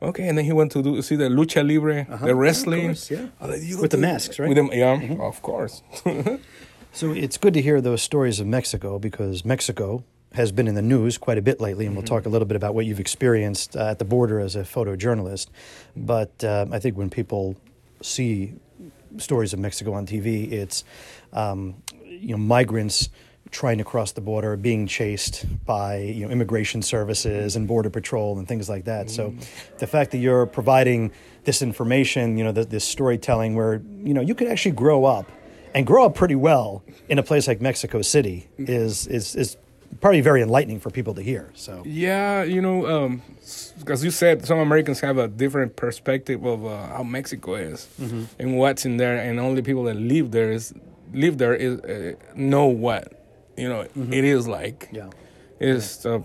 [0.00, 0.28] okay.
[0.28, 2.80] And then he went to do, see the lucha libre, the wrestling.
[2.80, 2.88] Uh-huh.
[2.88, 3.26] course, yeah.
[3.50, 4.48] Like, "You With the masks, right?
[4.50, 4.68] Mm-hmm.
[4.68, 5.82] With them, yeah, of course.
[6.92, 10.02] So it's good to hear those stories of Mexico because Mexico
[10.36, 12.56] has been in the news quite a bit lately, and we'll talk a little bit
[12.56, 15.48] about what you've experienced uh, at the border as a photojournalist.
[15.96, 17.56] But um, I think when people
[18.02, 18.54] see
[19.16, 20.84] stories of Mexico on TV, it's
[21.32, 23.08] um, you know migrants
[23.50, 28.38] trying to cross the border, being chased by you know immigration services and border patrol
[28.38, 29.08] and things like that.
[29.10, 29.34] So,
[29.78, 31.12] the fact that you're providing
[31.44, 35.32] this information, you know, this, this storytelling, where you know you could actually grow up
[35.74, 39.56] and grow up pretty well in a place like Mexico City is is is
[40.00, 41.50] probably very enlightening for people to hear.
[41.54, 43.22] So, Yeah, you know, um,
[43.88, 48.24] as you said, some Americans have a different perspective of uh, how Mexico is Mm-hmm.
[48.40, 50.72] and what's in there, and only people that live there is
[51.12, 53.12] live there is uh, know what
[53.56, 54.86] you know it is like.
[54.86, 54.96] Mm-hmm.
[54.96, 55.10] yeah.
[55.58, 56.22] It's a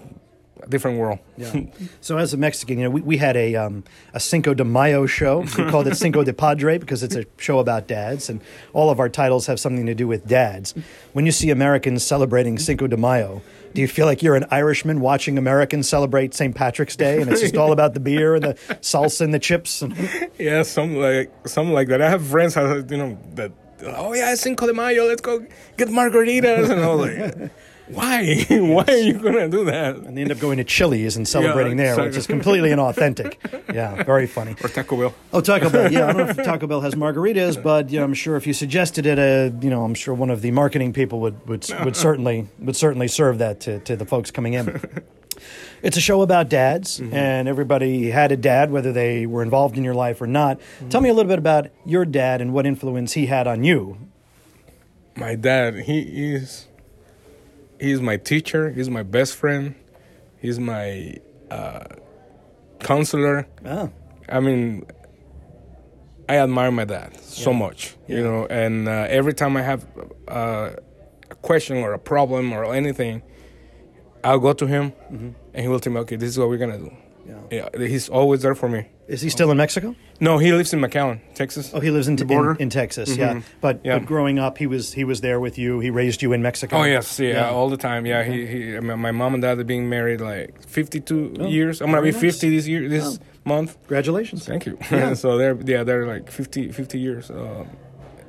[0.69, 1.19] different world.
[1.37, 1.63] Yeah.
[2.01, 5.05] so as a Mexican, you know, we, we had a um, a Cinco de Mayo
[5.05, 5.39] show.
[5.57, 8.41] We called it Cinco de Padre because it's a show about dads, and
[8.73, 10.73] all of our titles have something to do with dads.
[11.13, 13.41] When you see Americans celebrating Cinco de Mayo,
[13.73, 16.53] do you feel like you're an Irishman watching Americans celebrate St.
[16.55, 19.81] Patrick's Day, and it's just all about the beer and the salsa and the chips?
[19.81, 19.95] And,
[20.37, 22.01] Yeah, something like something like that.
[22.01, 23.51] I have friends, who, you know, that
[23.85, 25.05] oh yeah, it's Cinco de Mayo.
[25.05, 25.45] Let's go
[25.77, 27.51] get margaritas, and all was like,
[27.93, 28.45] why?
[28.49, 29.95] why are you gonna do that?
[29.97, 33.37] and they end up going to Chili's and celebrating there, which is completely inauthentic.
[33.73, 34.55] Yeah, very funny.
[34.63, 35.13] Or Taco Bell.
[35.33, 35.91] Oh, Taco Bell.
[35.91, 38.45] Yeah, I don't know if Taco Bell has margaritas, but you know, I'm sure if
[38.45, 41.67] you suggested it, uh, you know, I'm sure one of the marketing people would would,
[41.83, 44.81] would certainly would certainly serve that to, to the folks coming in.
[45.81, 49.83] It's a show about dads, and everybody had a dad, whether they were involved in
[49.83, 50.59] your life or not.
[50.91, 53.97] Tell me a little bit about your dad and what influence he had on you.
[55.15, 56.67] My dad, he is
[57.81, 59.75] he's my teacher, he's my best friend,
[60.39, 61.15] he's my
[61.49, 61.85] uh,
[62.79, 63.47] counselor.
[63.65, 63.89] Ah,
[64.29, 64.85] I mean,
[66.29, 69.85] I admire my dad so much, you know, and uh, every time I have
[70.27, 70.69] uh,
[71.29, 73.23] a question or a problem or anything,
[74.23, 76.71] I'll go to him and he will tell me, okay, this is what we're going
[76.71, 76.95] to do.
[77.51, 77.69] Yeah.
[77.77, 78.85] Yeah, he's always there for me.
[79.07, 79.93] Is he still in Mexico?
[80.21, 81.71] No, he lives in McAllen, Texas.
[81.73, 82.51] Oh, he lives in The border?
[82.51, 83.17] in, in Texas.
[83.17, 83.97] Yeah, but, Yeah.
[83.99, 85.79] but growing up, he was he was there with you.
[85.81, 86.77] He raised you in Mexico.
[86.77, 87.49] Oh yes, yeah, Yeah.
[87.49, 88.05] all the time.
[88.05, 91.81] Yeah, he, he my my mom and dad are being married like 52 Oh, years.
[91.81, 92.35] I'm gonna be very nice.
[92.39, 93.75] 50 this year, this month.
[93.87, 94.45] Congratulations.
[94.45, 94.77] Thank you.
[94.91, 95.13] Yeah.
[95.23, 97.29] so they're yeah they're like 50 50 years.
[97.29, 97.65] Uh,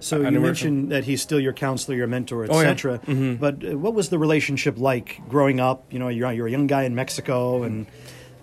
[0.01, 2.71] So you mentioned that he's still your counselor, your mentor, Oh, yeah.
[2.71, 2.99] etc.
[3.39, 5.79] But uh, what was the relationship like growing up?
[5.93, 7.87] You know, you're you're a young guy in Mexico, and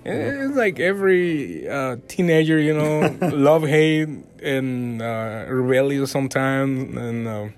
[0.05, 4.07] It's like every uh, teenager, you know, love, hate,
[4.41, 6.95] and uh, rebellious sometimes.
[6.97, 7.53] And um,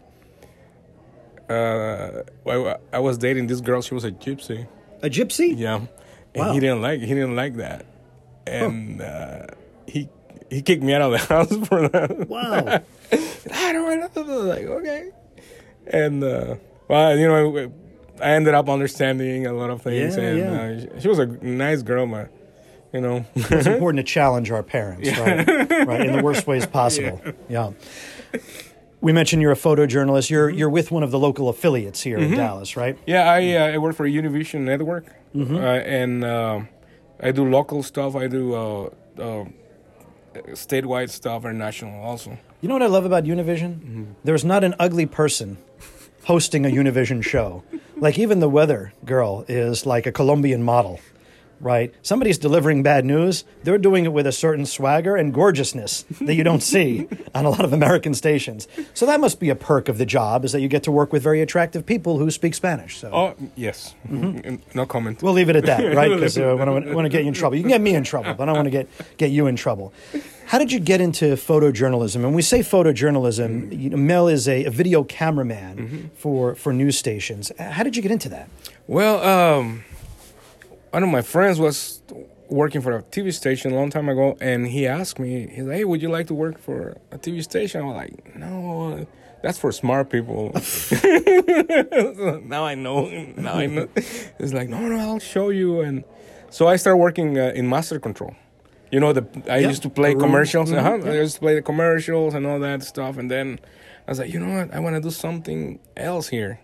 [1.49, 3.81] uh, I, I was dating this girl.
[3.81, 4.67] She was a gypsy.
[5.01, 5.53] a gypsy.
[5.57, 5.87] Yeah, and
[6.35, 6.53] Wow.
[6.53, 7.85] he didn't like he didn't like that,
[8.47, 9.47] and uh,
[9.87, 10.09] he
[10.49, 12.27] he kicked me out of the house for that.
[12.27, 12.81] Wow.
[13.53, 14.21] I don't want to.
[14.23, 15.11] Like okay,
[15.87, 16.55] and uh,
[16.87, 17.71] well, you know,
[18.21, 20.95] I ended up understanding a lot of things, Yeah, and yeah.
[20.95, 22.29] Uh, she was a nice girl, but
[22.93, 25.47] you know, it's important to challenge our parents, right?
[25.87, 27.21] right, in the worst ways possible.
[27.49, 27.71] Yeah.
[29.01, 30.29] We mentioned you're a photojournalist.
[30.29, 32.97] You're you're with one of the local affiliates here in Dallas, right?
[33.07, 35.05] yeah, I uh, I work for Univision Network,
[35.35, 35.55] Mm-hmm.
[35.55, 35.59] uh,
[35.99, 36.59] and uh,
[37.19, 38.15] I do local stuff.
[38.15, 39.45] I do uh, uh,
[40.53, 42.37] statewide stuff and national also.
[42.61, 44.13] You know what I love about Univision?
[44.23, 45.57] There's not an ugly person
[46.25, 47.63] hosting a Univision show.
[47.97, 50.99] Like even the weather girl is like a Colombian model,
[51.61, 51.93] right?
[52.01, 53.43] Somebody's delivering bad news.
[53.63, 57.49] They're doing it with a certain swagger and gorgeousness that you don't see on a
[57.49, 58.67] lot of American stations.
[58.93, 61.13] So that must be a perk of the job is that you get to work
[61.13, 62.97] with very attractive people who speak Spanish.
[62.97, 65.21] So Oh yes, no comment.
[65.21, 66.09] We'll leave it at that, right?
[66.09, 68.03] Because uh, when I want to get you in trouble, you can get me in
[68.03, 69.93] trouble, but I don't want to get get you in trouble.
[70.47, 72.15] How did you get into photojournalism?
[72.25, 73.79] And we say photojournalism.
[73.79, 77.51] You know, Mel is a, a video cameraman for for news stations.
[77.57, 78.49] How did you get into that?
[78.87, 79.83] Well, um,
[80.91, 82.01] one of my friends was
[82.49, 85.77] working for a TV station a long time ago, and he asked me, he's like,
[85.77, 89.05] "Hey, would you like to work for a TV station?" I was like, "No,
[89.43, 90.51] that's for smart people."
[92.45, 93.05] now I know.
[93.37, 93.87] Now I know.
[94.39, 95.81] It's like, no, no, I'll show you.
[95.81, 96.03] And
[96.49, 98.35] so I started working uh, in master control.
[98.91, 100.69] You know, the I Yeah, used to play commercials.
[100.71, 100.97] Mhm, uh-huh.
[101.05, 101.11] yeah.
[101.11, 103.59] I used to play the commercials and all that stuff, and then
[104.07, 104.73] I was like, you know what?
[104.75, 106.59] I want to do something else here.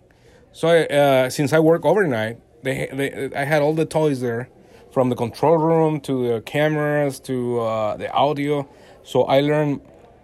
[0.52, 2.38] So I, uh, since I work overnight,
[2.68, 4.50] they, they I had all the toys there,
[4.92, 8.68] from the control room to the cameras to uh, the audio.
[9.04, 9.82] So I learned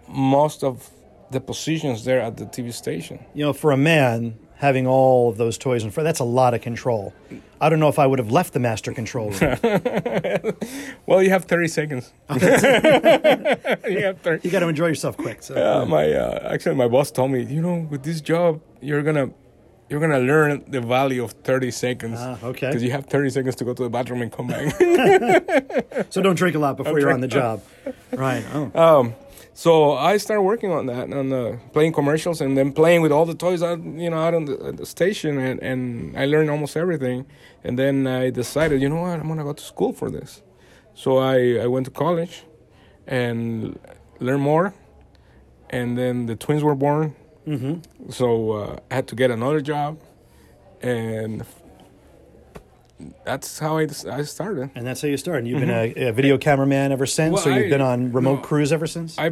[0.08, 0.90] most of
[1.30, 3.24] the positions there at the TV station.
[3.34, 6.54] You know, for a man having all of those toys in front, that's a lot
[6.54, 7.12] of control.
[7.60, 9.56] I don't know if I would have left the master control room.
[11.06, 12.12] Well, you have thirty seconds.
[12.30, 14.48] you have thirty.
[14.48, 15.42] you got to enjoy yourself quick.
[15.42, 15.54] So.
[15.54, 19.30] Uh, my uh, actually, my boss told me, you know, with this job, you're gonna
[19.88, 22.18] you're gonna learn the value of thirty seconds.
[22.20, 22.68] Ah, okay.
[22.68, 24.74] Because you have thirty seconds to go to the bathroom and come back.
[26.10, 27.62] So don't drink a lot before you're on the job.
[28.12, 28.44] Right.
[28.52, 28.70] Oh.
[29.00, 29.14] Um,
[29.56, 33.24] So I started working on that, on uh, playing commercials, and then playing with all
[33.24, 36.76] the toys out, you know, out on the, the station, and, and I learned almost
[36.76, 37.24] everything.
[37.62, 40.42] And then I decided, you know what, I'm gonna go to school for this.
[40.94, 42.42] So I, I went to college,
[43.06, 43.78] and
[44.18, 44.74] learned more.
[45.70, 47.14] And then the twins were born.
[47.46, 48.10] Mm-hmm.
[48.10, 49.98] So uh, I had to get another job,
[50.82, 51.44] and
[53.24, 54.70] that's how I, I started.
[54.74, 55.46] And that's how you started.
[55.48, 57.48] You've been a, a video cameraman ever since, Mm-hmm.
[57.50, 58.42] Well, or you've I- been on remote no.
[58.42, 59.18] crews ever since?
[59.18, 59.30] I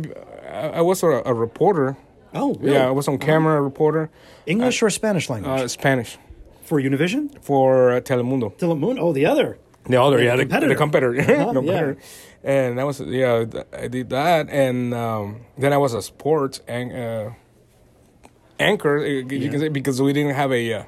[0.53, 1.97] I was a, a reporter.
[2.35, 2.75] oh, really?
[2.75, 4.11] Yeah, I was on camera reporter,
[4.47, 5.61] English or Spanish language?
[5.63, 6.19] uh, Spanish
[6.65, 7.43] For Univision?
[7.43, 8.53] for uh, Telemundo.
[8.59, 8.99] Telemundo?
[9.01, 9.59] Oh, the other.
[9.87, 10.69] The other, The yeah, the competitor.
[10.69, 11.97] the competitor, Uh-huh, competitor.
[12.45, 16.93] And that was yeah, I did that, and um, then I was a sports and.
[16.93, 17.31] uh,
[18.63, 18.99] anchor.
[18.99, 19.51] uh, You Yeah.
[19.51, 20.85] can say because we didn't have a uh,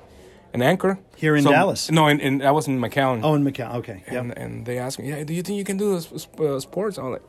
[0.54, 1.90] an anchor Here in So- Dallas?
[1.90, 3.20] No, in, in I was in McAllen.
[3.24, 3.74] Oh, in Macau.
[3.80, 4.02] Okay.
[4.06, 4.38] and, Yep.
[4.42, 6.06] and they asked me, "Yeah, do you think you can do this,
[6.38, 7.26] uh, sports?" I'm like,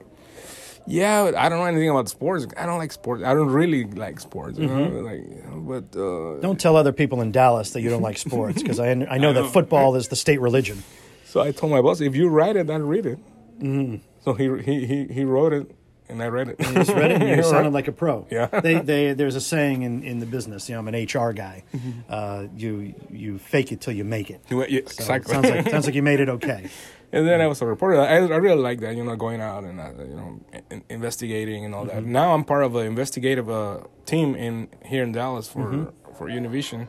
[0.88, 2.46] "Yeah, but I don't know anything about sports.
[2.58, 3.24] I don't like sports.
[3.24, 4.60] I don't really like sports.
[4.60, 4.94] You Mm-hmm.
[4.96, 5.24] know, like,
[5.72, 8.90] but uh, Don't tell other people in Dallas that you don't like sports, because I,
[9.16, 10.84] I know that football is the state religion.
[11.26, 13.20] so I told my boss, if you write it, I'll read it.
[13.60, 14.02] Mm.
[14.24, 15.66] So he he he he wrote it,
[16.10, 16.60] and I read it.
[16.60, 18.28] You just read it and you sounded like a pro.
[18.30, 18.48] Yeah.
[18.66, 21.64] They, they, there's a saying in, in the business, you know, I'm an HR guy.
[21.74, 21.92] Mm-hmm.
[22.10, 24.42] Uh, you, you fake it till you make it.
[24.50, 25.34] You yeah, So exactly.
[25.34, 26.70] Sounds like, sounds like you made it okay.
[27.12, 28.00] and then I was a reporter.
[28.00, 30.40] I, I really like that, you know, going out and uh, you know
[30.72, 32.04] in, investigating and all that.
[32.04, 36.88] Now I'm part of an investigative uh, team in here in Dallas for for Univision,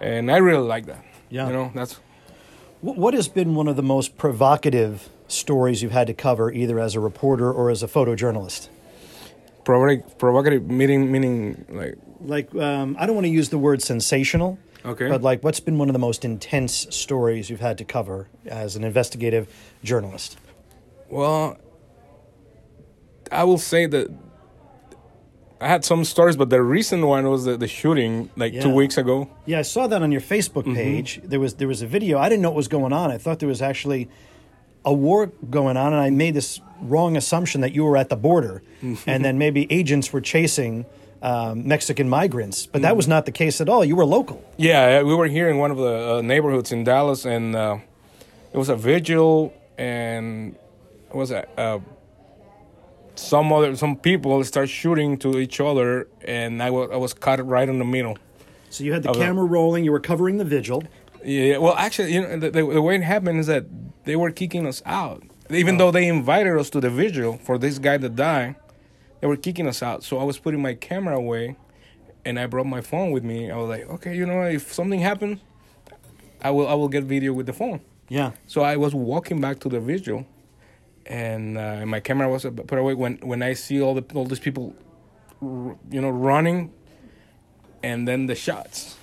[0.00, 1.04] and I really like that.
[1.28, 1.46] Yeah.
[1.48, 2.00] you know that's
[2.80, 6.94] What has been one of the most provocative stories you've had to cover, either as
[6.94, 8.68] a reporter or as a photojournalist?
[9.66, 14.58] provocative, provocative meaning meaning like Like, um, I don't want to use the word sensational,
[14.84, 15.08] okay.
[15.08, 18.76] but like, what's been one of the most intense stories you've had to cover as
[18.76, 19.52] an investigative
[19.84, 20.38] journalist?
[21.10, 21.58] Well,
[23.30, 24.08] I will say that
[25.60, 28.98] I had some stories, but the recent one was the, the shooting like two weeks
[28.98, 29.30] ago.
[29.46, 30.74] Yeah, I saw that on your Facebook Mm-hmm.
[30.74, 31.20] page.
[31.24, 32.18] There was there was a video.
[32.18, 33.10] I didn't know what was going on.
[33.10, 34.08] I thought there was actually
[34.84, 38.16] a war going on, and I made this wrong assumption that you were at the
[38.16, 39.08] border, Mm-hmm.
[39.10, 40.84] and then maybe agents were chasing
[41.22, 42.66] um, Mexican migrants.
[42.66, 42.96] But that Mm-hmm.
[42.98, 43.82] was not the case at all.
[43.84, 44.44] You were local.
[44.58, 47.78] Yeah, we were here in one of the uh, neighborhoods in Dallas, and uh,
[48.52, 50.54] it was a vigil, and
[51.08, 51.78] it was a, uh,
[53.16, 57.44] some other some people start shooting to each other, and I wa- I was caught
[57.44, 58.16] right in the middle.
[58.70, 59.84] So you had the camera rolling.
[59.84, 60.84] You were covering the vigil.
[61.24, 63.64] Yeah, well, actually, you know, the, the, the way it happened is that
[64.04, 65.78] they were kicking us out, even oh.
[65.78, 68.54] though they invited us to the vigil for this guy to die.
[69.20, 71.56] They were kicking us out, so I was putting my camera away,
[72.24, 73.50] and I brought my phone with me.
[73.50, 75.40] I was like, okay, you know, if something happens,
[76.42, 77.80] I will I will get video with the phone.
[78.08, 78.32] Yeah.
[78.46, 80.26] So I was walking back to the vigil,
[81.08, 84.40] and uh, my camera was put away when when I see all the all these
[84.40, 84.74] people,
[85.40, 86.72] you know, running,
[87.82, 88.96] and then the shots.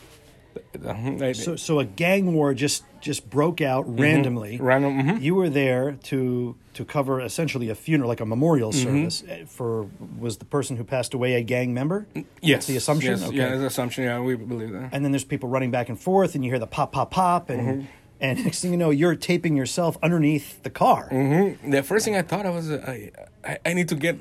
[1.33, 4.57] So so a gang war just just broke out randomly.
[4.57, 5.01] Random.
[5.01, 5.21] mhm.
[5.21, 8.83] You were there to to cover essentially a funeral, like a memorial Mm-hmm.
[9.09, 9.87] service eh, for
[10.19, 12.07] was the person who passed away a gang member.
[12.41, 12.65] Yes.
[12.67, 13.11] the assumption?
[13.11, 13.37] Yes, Okay.
[13.37, 14.03] Yeah, that's the assumption.
[14.05, 14.89] Yeah, we believe that.
[14.93, 17.49] and then there's people running back and forth, and you hear the pop, pop, pop,
[17.49, 17.85] and Mm-hmm.
[18.23, 21.09] And next thing you know, you're taping yourself underneath the car.
[21.09, 23.11] hmm The first thing I thought I was, uh, I,
[23.43, 24.17] I, I need to get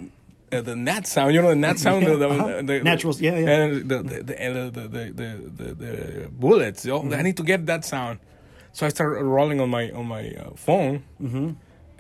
[0.53, 1.33] uh, the nat sound.
[1.35, 2.05] You know, the nat sound.
[2.05, 2.63] the, the, uh-huh.
[2.63, 3.49] the, Natural- yeah, yeah.
[3.49, 6.85] And the the the, the, the, the, the, bullets.
[6.85, 7.15] You know, Mm-hmm.
[7.15, 8.19] I need to get that sound.
[8.73, 11.51] So I started rolling on my on my uh, phone, mm-hmm.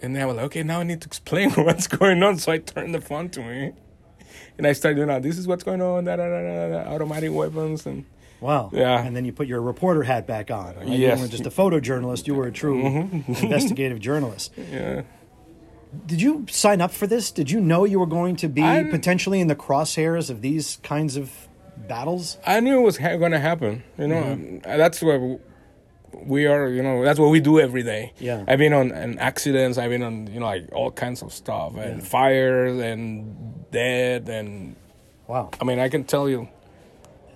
[0.02, 2.38] and then I was like, okay, now I need to explain what's going on.
[2.38, 3.72] So I turned the phone to me,
[4.58, 6.04] and I started doing, out, this is what's going on.
[6.06, 8.04] Da, da, da, da, automatic weapons and.
[8.42, 8.68] Wow.
[8.72, 9.02] Yeah.
[9.02, 10.74] And then you put your reporter hat back on.
[10.76, 10.86] right?
[10.86, 12.84] You weren't just a photojournalist, you were a true
[13.28, 14.52] investigative journalist.
[14.70, 15.02] Yeah.
[16.06, 17.30] Did you sign up for this?
[17.30, 20.78] Did you know you were going to be I- potentially in the crosshairs of these
[20.82, 21.30] kinds of
[21.88, 22.38] battles?
[22.46, 23.82] I knew it was ha- going to happen.
[23.98, 24.68] You know, Mm-hmm.
[24.70, 25.20] Uh, that's what
[26.14, 26.68] we are.
[26.68, 28.12] You know, that's what we do every day.
[28.18, 28.42] Yeah.
[28.48, 29.78] I've been on, on accidents.
[29.78, 34.76] I've been on you know like all kinds of stuff and fires and dead and
[35.28, 35.50] Wow.
[35.60, 36.48] I mean I can tell you.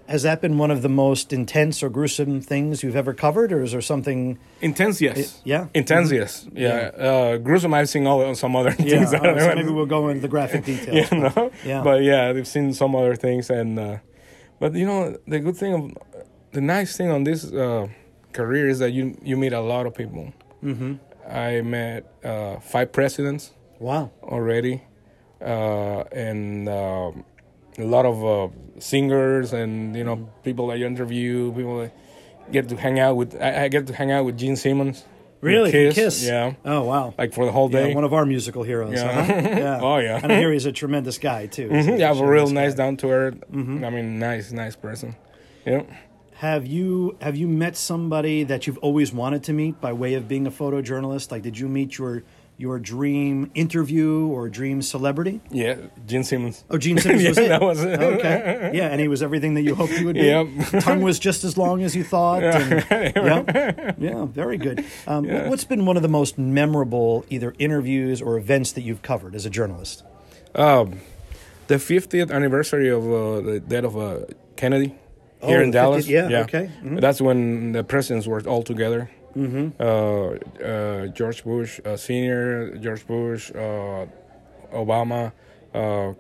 [0.09, 3.63] Has that been one of the most intense or gruesome things you've ever covered, or
[3.63, 4.39] is there something?
[4.61, 5.19] Intense, yes.
[5.19, 5.61] It- yeah?
[5.63, 5.69] Mm-hmm.
[5.75, 6.49] Intense, yes.
[6.53, 6.91] Yeah.
[6.97, 9.13] Uh, gruesome, I've seen all on some other things.
[9.13, 11.11] right, so maybe we'll go into the graphic details.
[11.11, 11.51] you know?
[11.65, 11.83] Yeah.
[11.83, 13.97] But yeah, they've seen some other things, and uh,
[14.61, 15.93] but you know the good thing of
[16.53, 17.89] the nice thing on this uh,
[18.33, 20.33] career is that you you meet a lot of people.
[20.63, 20.95] Mm-hmm.
[21.29, 24.13] I met uh, five presidents Wow.
[24.23, 24.83] already,
[25.41, 27.25] uh, and um
[27.79, 31.93] a lot of uh, singers, and you know people that you interview, people that
[32.53, 33.35] get to hang out with.
[33.41, 35.05] I, I get to hang out with Gene Simmons.
[35.43, 35.71] Really?
[35.71, 36.25] Kiss, Kiss?
[36.27, 36.55] yeah.
[36.65, 37.15] Oh wow.
[37.19, 37.95] like for the whole Yeah, day.
[37.95, 38.95] one of our musical heroes.
[38.95, 39.25] Yeah.
[39.25, 39.33] huh?
[39.59, 39.81] yeah.
[39.83, 40.19] Oh, yeah.
[40.23, 41.69] And I hear he's a tremendous guy too.
[41.69, 42.85] Mhm, yeah, a a real nice, guy.
[42.85, 43.35] down to earth.
[43.53, 43.85] Mm-hmm.
[43.85, 45.15] I mean, nice, nice person.
[45.67, 45.83] Yeah.
[46.37, 50.27] Have you have you met somebody that you've always wanted to meet by way of
[50.27, 51.31] being a photojournalist?
[51.31, 52.25] Like, did you meet your
[52.59, 55.41] your dream interview or dream celebrity?
[55.51, 56.65] Yeah, Gene Simmons.
[56.71, 57.49] Oh, Gene Simmons Yeah, was it.
[57.49, 58.01] that was it.
[58.01, 60.23] Okay, yeah, and he was everything that you hoped he would be.
[60.23, 60.47] Yep.
[60.81, 62.43] Tongue was just as long as you thought.
[62.57, 64.85] And, yeah, yeah, very good.
[65.07, 65.49] Um, Yeah.
[65.49, 69.45] What's been one of the most memorable either interviews or events that you've covered as
[69.47, 70.03] a journalist?
[70.55, 71.01] Um,
[71.67, 74.19] the 50th anniversary of uh, the death of uh,
[74.57, 74.95] Kennedy
[75.43, 76.09] Oh, here in the 50th Dallas.
[76.09, 76.71] yeah, okay.
[76.83, 77.01] Mhm.
[77.01, 79.11] That's when the presidents were all together.
[79.37, 79.69] Mm-hmm.
[79.79, 84.07] Uh, uh, George Bush uh, Senior, George Bush, uh,
[84.73, 85.33] Obama,
[85.75, 86.13] uh,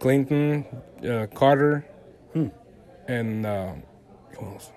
[0.00, 0.64] Clinton,
[1.08, 1.84] uh, Carter,
[2.32, 2.48] Hmm.
[3.06, 3.72] and uh,
[4.36, 4.70] who else?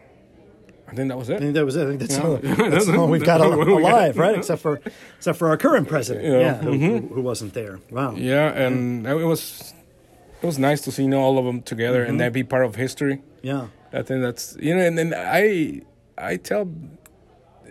[0.87, 1.35] I think that was it.
[1.35, 1.83] I think that was it.
[1.83, 2.23] I think that's, Yeah.
[2.27, 2.37] all,
[2.69, 4.37] that's all we've got al- What we alive, right?
[4.37, 4.81] Except for
[5.17, 6.53] except for our current president, yeah, Yeah.
[6.57, 7.79] who, who, who wasn't there.
[7.89, 8.13] Wow.
[8.15, 9.73] Yeah, and it was
[10.41, 12.09] it was nice to see you know, all of them together Mm-hmm.
[12.11, 13.21] and that be part of history.
[13.41, 13.67] Yeah.
[13.93, 15.81] I think that's you know, and then I
[16.17, 16.65] I tell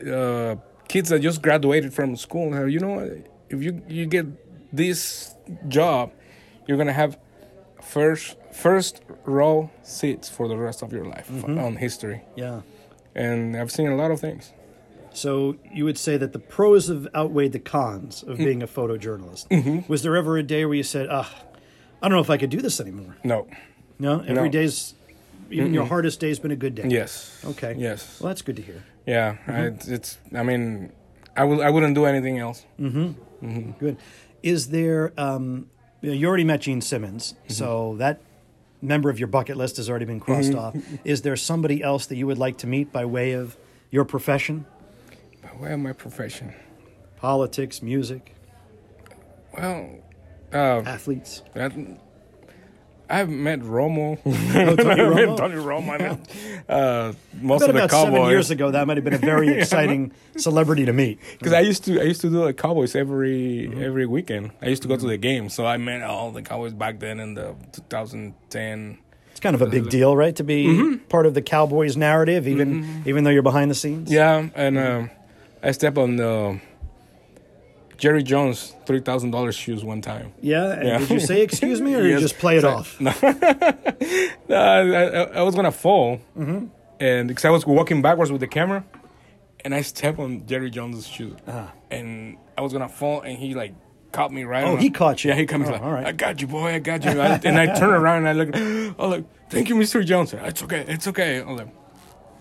[0.06, 0.56] uh,
[0.88, 2.98] kids that just graduated from school, you know,
[3.48, 4.26] if you you get
[4.74, 5.34] this
[5.68, 6.12] job,
[6.66, 7.18] you're gonna have
[7.82, 11.58] first first row seats for the rest of your life Mm-hmm.
[11.58, 12.60] on history, Yeah.
[13.14, 14.52] and I've seen a lot of things.
[15.12, 18.30] So you would say that the pros have outweighed the cons Mm-hmm.
[18.32, 19.88] of being a photojournalist.
[19.88, 21.30] Was there ever a day where you said, "Ah,
[22.02, 23.16] I don't know if I could do this anymore"?
[23.24, 23.46] No,
[23.98, 24.48] No, every No.
[24.48, 24.94] day's
[25.50, 26.86] even your hardest day's been a good day.
[26.88, 27.74] yes, Okay.
[27.76, 28.84] yes, Well, that's good to hear.
[29.14, 29.30] Yeah.
[29.58, 29.60] I,
[29.96, 30.92] it's I mean,
[31.40, 32.58] I will I wouldn't do anything else.
[32.78, 33.08] Mm-hmm.
[33.46, 33.70] mm-hmm.
[33.82, 33.96] Good.
[34.42, 35.12] Is there?
[35.26, 35.66] Um,
[36.02, 37.52] you, already met Gene Simmons, Mm-hmm.
[37.60, 38.16] so that
[38.80, 40.78] member of your bucket list has already been crossed Mm-hmm.
[40.78, 41.00] off.
[41.04, 43.56] Is there somebody else that you would like to meet by way of
[43.90, 44.64] your profession,
[45.58, 46.54] Why my profession?
[47.18, 48.34] politics, music,
[49.52, 49.98] Well,
[50.52, 51.42] uh, athletes?
[51.54, 51.72] that,
[53.10, 54.18] I've met Romo.
[54.24, 54.30] Oh,
[54.76, 55.36] Tony I met Romo?
[55.36, 55.90] Tony Romo.
[55.90, 56.20] I met
[56.70, 60.12] uh, most of the about seven years ago, that might have been a very exciting
[60.36, 61.18] celebrity to meet.
[61.38, 63.82] Because I used to, I used to do the Cowboys every Mm-hmm.
[63.82, 64.52] every weekend.
[64.62, 67.20] I used to go to the game, so I met all the Cowboys back then
[67.20, 68.98] in the 2010.
[69.30, 70.94] It's kind of a big deal, right, to be Mm-hmm.
[71.08, 74.10] part of the Cowboys narrative, even even though you're behind the scenes.
[74.10, 75.10] Yeah, and um,
[75.62, 76.60] I step on the
[78.00, 80.32] Jerry Jones three thousand dollars shoes one time.
[80.40, 80.72] Yeah.
[80.72, 80.98] And Yeah.
[80.98, 82.98] did you say excuse me, or you just play it off?
[84.50, 86.66] Uh, I, I, I was gonna fall, Mm-hmm.
[86.98, 88.84] and because I was walking backwards with the camera,
[89.64, 91.72] and I stepped on Jerry Jones's shoe, Ah.
[91.90, 93.74] and I was gonna fall, and he like
[94.12, 94.64] caught me right.
[94.64, 95.30] Oh, he caught you.
[95.30, 95.66] Yeah, he caught me.
[95.68, 96.06] Oh, like, all right.
[96.06, 96.74] I got you, boy.
[96.74, 97.20] I got you.
[97.20, 98.56] I, and I turn around and I look.
[98.98, 100.04] I was like, "Thank you, Mr.
[100.04, 100.84] Jones." It's okay.
[100.88, 101.40] It's okay.
[101.40, 101.68] I was like,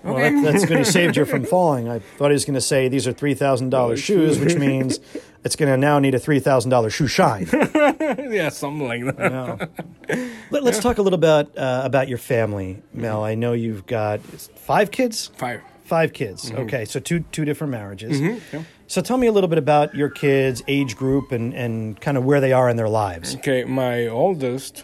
[0.03, 0.29] Well, okay.
[0.29, 1.89] that, that's going to save you from falling.
[1.89, 4.99] I thought he was going to say these are three thousand dollars shoes, which means
[5.43, 7.47] it's going to now need a three thousand dollars shoe shine.
[7.53, 9.69] yeah, something like that.
[10.09, 10.29] Yeah.
[10.51, 13.17] Let, us talk a little bit uh, about your family, Mel.
[13.17, 13.25] Mm-hmm.
[13.25, 15.31] I know you've got five kids.
[15.35, 15.61] Five.
[15.83, 16.51] Five kids.
[16.51, 16.61] Mm-hmm.
[16.61, 18.19] Okay, so two two different marriages.
[18.19, 18.55] Mm-hmm.
[18.55, 18.63] yeah.
[18.87, 22.25] So tell me a little bit about your kids' age group and and kind of
[22.25, 23.35] where they are in their lives.
[23.35, 24.83] Okay, my oldest,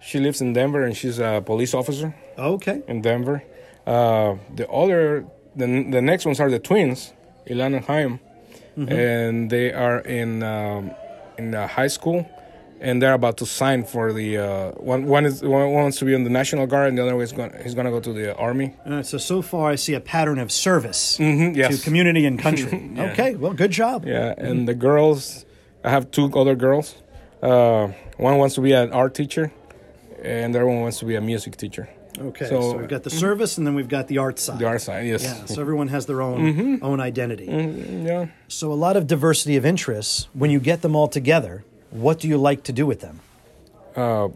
[0.00, 2.14] she lives in Denver, and she's a police officer.
[2.38, 2.82] Okay.
[2.86, 3.42] in Denver.
[3.86, 7.12] Uh, the other, the, the next ones are the twins,
[7.46, 8.20] Ilan and Chaim,
[8.76, 10.90] and they are in um,
[11.38, 12.28] in high school,
[12.80, 15.06] and they're about to sign for the uh, one.
[15.06, 17.32] One is one wants to be in the National Guard, and the other one is
[17.32, 17.52] going.
[17.62, 18.74] He's going to go to the army.
[18.84, 21.78] Uh, so so far, I see a pattern of service Mhm, yes.
[21.78, 22.90] to community and country.
[22.96, 23.12] Yeah.
[23.12, 23.36] Okay.
[23.36, 24.04] Well, good job.
[24.04, 25.44] Yeah, and the girls,
[25.84, 26.96] I have two other girls.
[27.42, 29.52] Uh, one wants to be an art teacher,
[30.22, 31.88] and the other one wants to be a music teacher.
[32.18, 32.46] Okay.
[32.48, 34.58] So, So- we've got the service, and then we've got the art side.
[34.58, 35.22] The art side, yes.
[35.22, 37.46] Yeah, so everyone has their own own identity.
[37.46, 38.26] Mm, yeah.
[38.48, 40.28] So a lot of diversity of interests.
[40.32, 43.20] When you get them all together, what do you like to do with them?
[43.96, 44.28] uh,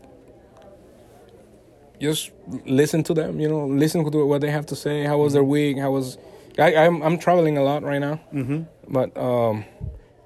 [2.00, 2.30] just
[2.64, 3.40] listen to them.
[3.40, 5.04] You know, listen to what they have to say.
[5.04, 5.78] How was their week?
[5.78, 6.16] How was?
[6.58, 8.20] I, I'm I'm traveling a lot right now.
[8.32, 8.62] Mm-hmm.
[8.88, 9.64] But um,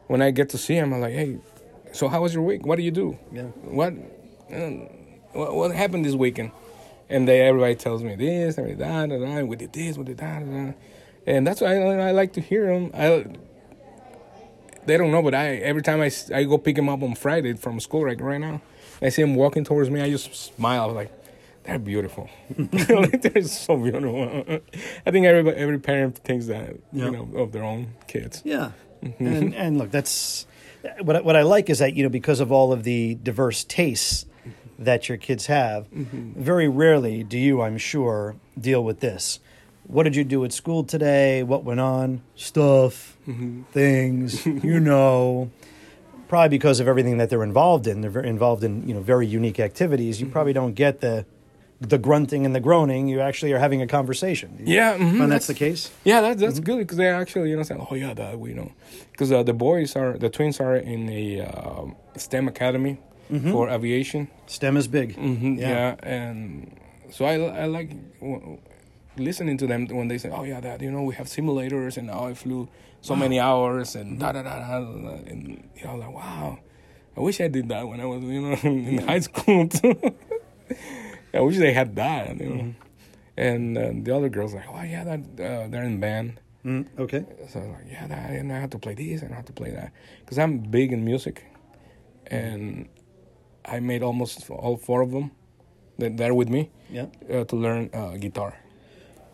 [0.07, 1.39] when I get to see them, I'm like, hey,
[1.93, 2.65] so how was your week?
[2.67, 3.19] What do you do?
[3.33, 3.43] Yeah.
[3.79, 3.93] What,
[4.53, 4.57] uh,
[5.33, 6.53] what what happened this weekend?
[7.11, 9.47] And they everybody tells me this, everybody that, that, that.
[9.49, 10.75] We did this, we did that,
[11.27, 12.91] and that's why I, I like to hear them.
[12.95, 13.27] I
[14.87, 17.55] they don't know, but I every time I, I go pick them up on Friday
[17.55, 18.61] from school like right now,
[19.03, 20.01] I see them walking towards me.
[20.01, 20.91] I just smile.
[20.91, 21.13] I'm like,
[21.65, 22.29] they're beautiful.
[22.59, 24.61] like, they're so beautiful.
[25.07, 27.07] I think every every parent thinks that Yeah.
[27.07, 28.43] you know of their own kids.
[28.45, 28.73] Yeah,
[29.03, 29.27] mm-hmm.
[29.27, 30.47] and and look, that's
[31.03, 34.27] what what I like is that you know because of all of the diverse tastes
[34.79, 39.41] that your kids have, very rarely do you, I'm sure, deal with this.
[39.87, 41.43] what did you do at school today?
[41.43, 42.23] What went on?
[42.37, 43.17] Stuff,
[43.73, 45.51] things, you know.
[46.29, 48.01] Probably because of everything that they're involved in.
[48.01, 50.21] They're very involved in you know very unique activities.
[50.21, 51.27] You probably don't get the
[51.81, 53.09] the grunting and the groaning.
[53.09, 54.57] You actually are having a conversation.
[54.65, 55.91] Yeah, mhm, and that's the case.
[56.03, 58.73] Yeah, that's that's good because they actually you know saying, oh yeah, that we know
[59.13, 61.85] because uh, the boys are the twins are in a uh,
[62.17, 62.99] STEM academy
[63.29, 64.29] for aviation.
[64.47, 65.17] STEM is big.
[65.17, 65.97] hmm yeah.
[66.03, 66.77] and
[67.11, 68.59] so I I like w-
[69.17, 72.07] listening to them when they say, oh yeah, that you know we have simulators and
[72.09, 72.69] now I flew
[73.01, 74.77] so many hours and da da da da,
[75.31, 76.59] and you know like wow,
[77.17, 79.95] I wish I did that when I was you know in high school too.
[81.35, 82.75] I wish they had that, you know.
[83.37, 86.39] And uh, the other girls like, oh yeah, that uh, they're in band.
[86.65, 87.27] Mm, okay.
[87.51, 89.45] So I was like, yeah, that, and I have to play this and I have
[89.47, 91.45] to play that because I'm big in music,
[92.29, 92.89] and
[93.65, 95.31] I made almost all four of them
[95.99, 97.07] that they're with me Yeah.
[97.33, 98.55] uh, to learn uh, guitar.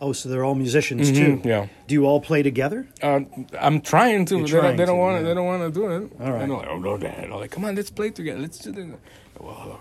[0.03, 1.49] Oh, so they're all musicians Mhm, too.
[1.49, 1.67] yeah.
[1.87, 2.87] Do you all play together?
[3.03, 3.19] Uh,
[3.59, 4.35] I'm trying to.
[4.35, 5.23] They don't, trying they don't want.
[5.23, 6.11] They don't want to do it.
[6.19, 6.41] All right.
[6.41, 7.25] And I'm like, oh no, dad.
[7.25, 8.39] I'm like, come on, let's play together.
[8.39, 8.87] Let's do this.
[9.39, 9.79] Well,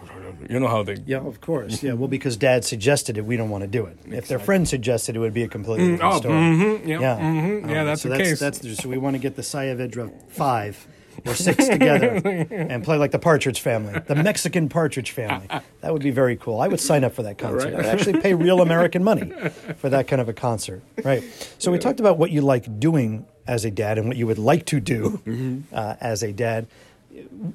[0.49, 0.97] you know how they.
[1.07, 1.83] Yeah, of course.
[1.83, 3.97] Yeah, well, because Dad suggested it, we don't want to do it.
[4.07, 6.35] If their friend suggested it, it would be a completely different Oh, story.
[6.35, 8.41] mm-hmm, yeah, Yeah, mhm, yeah, right, that's so the that's, case.
[8.41, 10.87] That's so we want to get the Sayavedra five
[11.27, 12.07] or six together
[12.51, 15.47] and play like the Partridge Family, the Mexican Partridge Family.
[15.81, 16.61] That would be very cool.
[16.61, 17.75] I would sign up for that concert.
[17.75, 17.85] Right.
[17.85, 19.31] I'd actually pay real American money
[19.79, 20.83] for that kind of a concert.
[21.05, 21.23] Right.
[21.59, 24.39] So we talked about what you like doing as a dad and what you would
[24.39, 25.75] like to do Mm-hmm.
[25.75, 26.67] uh, as a dad.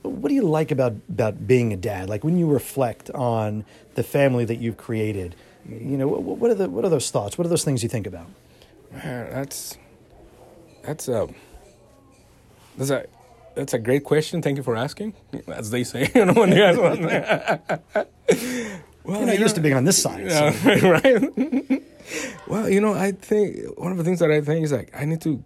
[0.01, 2.09] What do you like about about being a dad?
[2.09, 3.63] Like when you reflect on
[3.95, 5.35] the family that you've created,
[5.69, 7.37] you know, what, what are the what are those thoughts?
[7.37, 8.27] What are those things you think about?
[8.91, 9.77] That's
[10.83, 11.29] that's a
[12.77, 13.05] that's a
[13.55, 14.41] that's a great question.
[14.41, 15.13] Thank you for asking.
[15.47, 17.01] As they say, you know, when you ask one.
[19.03, 20.29] well, You're not used to being on this side.
[20.31, 21.81] so- right.
[22.47, 25.05] well, you know, I think one of the things that I think is like I
[25.05, 25.43] need to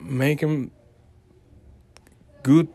[0.00, 0.70] make him
[2.42, 2.68] good,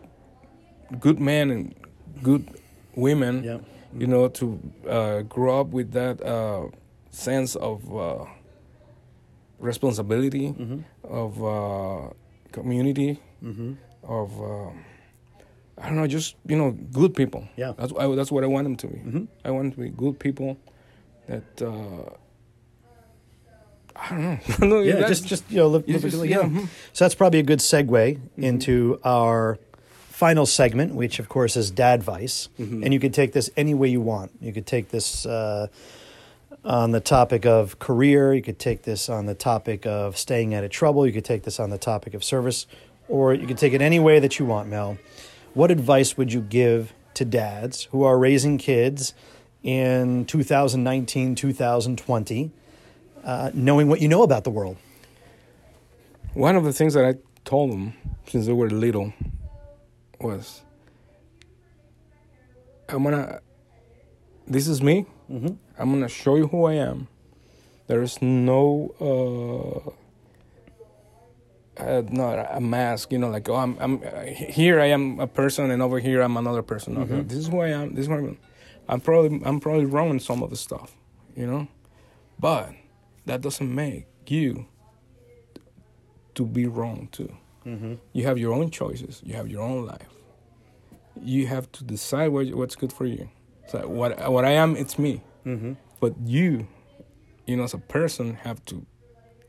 [0.99, 1.75] good men and
[2.23, 2.47] good
[2.95, 3.43] women.
[3.43, 3.57] Yeah.
[3.97, 6.67] You know, to uh, grow up with that uh,
[7.09, 8.25] sense of uh,
[9.59, 10.79] responsibility, Mm-hmm.
[11.03, 12.13] of uh,
[12.51, 13.19] community,
[14.03, 14.69] of uh,
[15.81, 17.47] I don't know, just you know, good people.
[17.55, 17.73] Yeah.
[17.77, 18.97] that's I, that's what I want them to be.
[18.97, 19.27] Mhm.
[19.45, 20.57] I want them to be good people
[21.27, 22.09] that uh,
[23.95, 24.39] I don't know.
[24.67, 26.43] No, Yeah, just just you know, live, live just- yeah, yeah.
[26.43, 26.67] mhm.
[26.93, 29.57] So that's probably a good segue into our
[30.09, 33.87] final segment, which of course is Dad Vice, and you could take this any way
[33.89, 34.31] you want.
[34.41, 35.67] You could take this uh,
[36.65, 38.33] on the topic of career.
[38.33, 41.07] You could take this on the topic of staying out of trouble.
[41.07, 42.67] You could take this on the topic of service,
[43.09, 44.69] or you could take it any way that you want.
[44.69, 44.97] Mel,
[45.53, 49.13] what advice would you give to dads who are raising kids
[49.63, 52.51] in 2019, 2020?
[53.23, 54.77] Uh, knowing what you know about the world.
[56.33, 57.93] One of the things that I told them
[58.27, 59.13] since they were little
[60.21, 60.61] was,
[62.87, 63.41] I'm gonna.
[64.47, 65.05] This is me.
[65.29, 65.55] Mm-hmm.
[65.77, 67.07] I'm gonna show you who I am.
[67.87, 69.91] There is no, uh,
[71.79, 73.11] uh, not a mask.
[73.11, 74.79] You know, like oh, I'm, I'm uh, here.
[74.79, 76.97] I am a person, and over here I'm another person.
[76.97, 77.95] Okay, this is who I am.
[77.95, 78.37] This is who I'm.
[78.87, 80.95] I'm probably, I'm probably wrong in some of the stuff.
[81.35, 81.67] You know,
[82.39, 82.73] but
[83.25, 84.65] that doesn't make you
[86.35, 87.31] to be wrong too.
[87.65, 87.95] Mm-hmm.
[88.13, 89.21] You have your own choices.
[89.23, 90.07] You have your own life.
[91.21, 93.29] You have to decide what, what's good for you.
[93.67, 95.21] So what what I am, it's me.
[95.45, 95.73] Mm-hmm.
[95.99, 96.67] But you,
[97.45, 98.85] you know, as a person, have to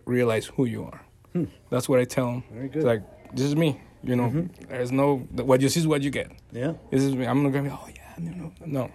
[0.04, 1.02] realize who you are.
[1.32, 1.44] Hmm.
[1.70, 2.44] That's what I tell them.
[2.52, 3.02] Very It's like
[3.32, 3.80] this is me.
[4.02, 6.30] You know, there's no what you see is what you get.
[6.52, 6.74] Yeah.
[6.90, 7.26] This is me.
[7.26, 7.70] I'm not gonna be.
[7.70, 8.90] Oh yeah, no, know, no,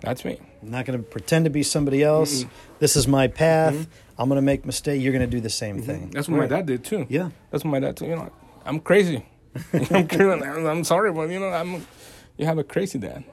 [0.00, 0.38] that's me.
[0.62, 2.44] I'm not going to pretend to be somebody else.
[2.78, 3.86] This is my path.
[4.18, 5.00] I'm going to make mistake.
[5.02, 6.10] You're going to do the same thing.
[6.10, 7.06] That's what my dad did too.
[7.08, 7.30] Yeah.
[7.50, 7.96] That's what my dad.
[7.96, 8.06] Too.
[8.06, 8.32] You know,
[8.64, 9.26] I'm crazy.
[9.72, 10.24] I'm, crazy.
[10.24, 11.86] I'm I'm sorry, but you know, I'm.
[12.36, 13.24] You have a crazy dad.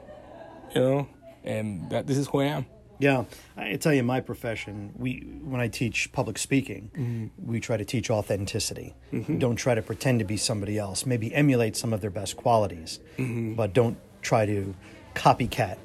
[0.75, 1.07] You know,
[1.43, 2.65] and that this is who I am.
[3.01, 3.23] Yeah,
[3.57, 5.11] I tell you, my profession, we
[5.51, 7.51] when I teach public speaking, Mm-hmm.
[7.51, 8.93] we try to teach authenticity.
[9.45, 11.05] Don't try to pretend to be somebody else.
[11.13, 13.55] Maybe emulate some of their best qualities, Mm-hmm.
[13.55, 14.75] but don't try to
[15.15, 15.77] copycat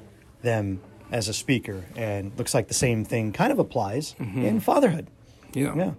[0.43, 0.79] them
[1.11, 1.79] as a speaker.
[1.95, 5.07] And looks like the same thing kind of applies in fatherhood.
[5.53, 5.73] Yeah.
[5.75, 5.93] Yeah,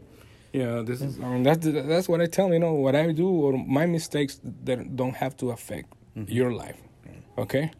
[0.53, 1.19] Yeah, this is.
[1.19, 4.41] I mean, that's that's what I tell you know what I do or my mistakes
[4.67, 5.89] that don't have to affect
[6.39, 6.81] your life.
[7.45, 7.71] Okay,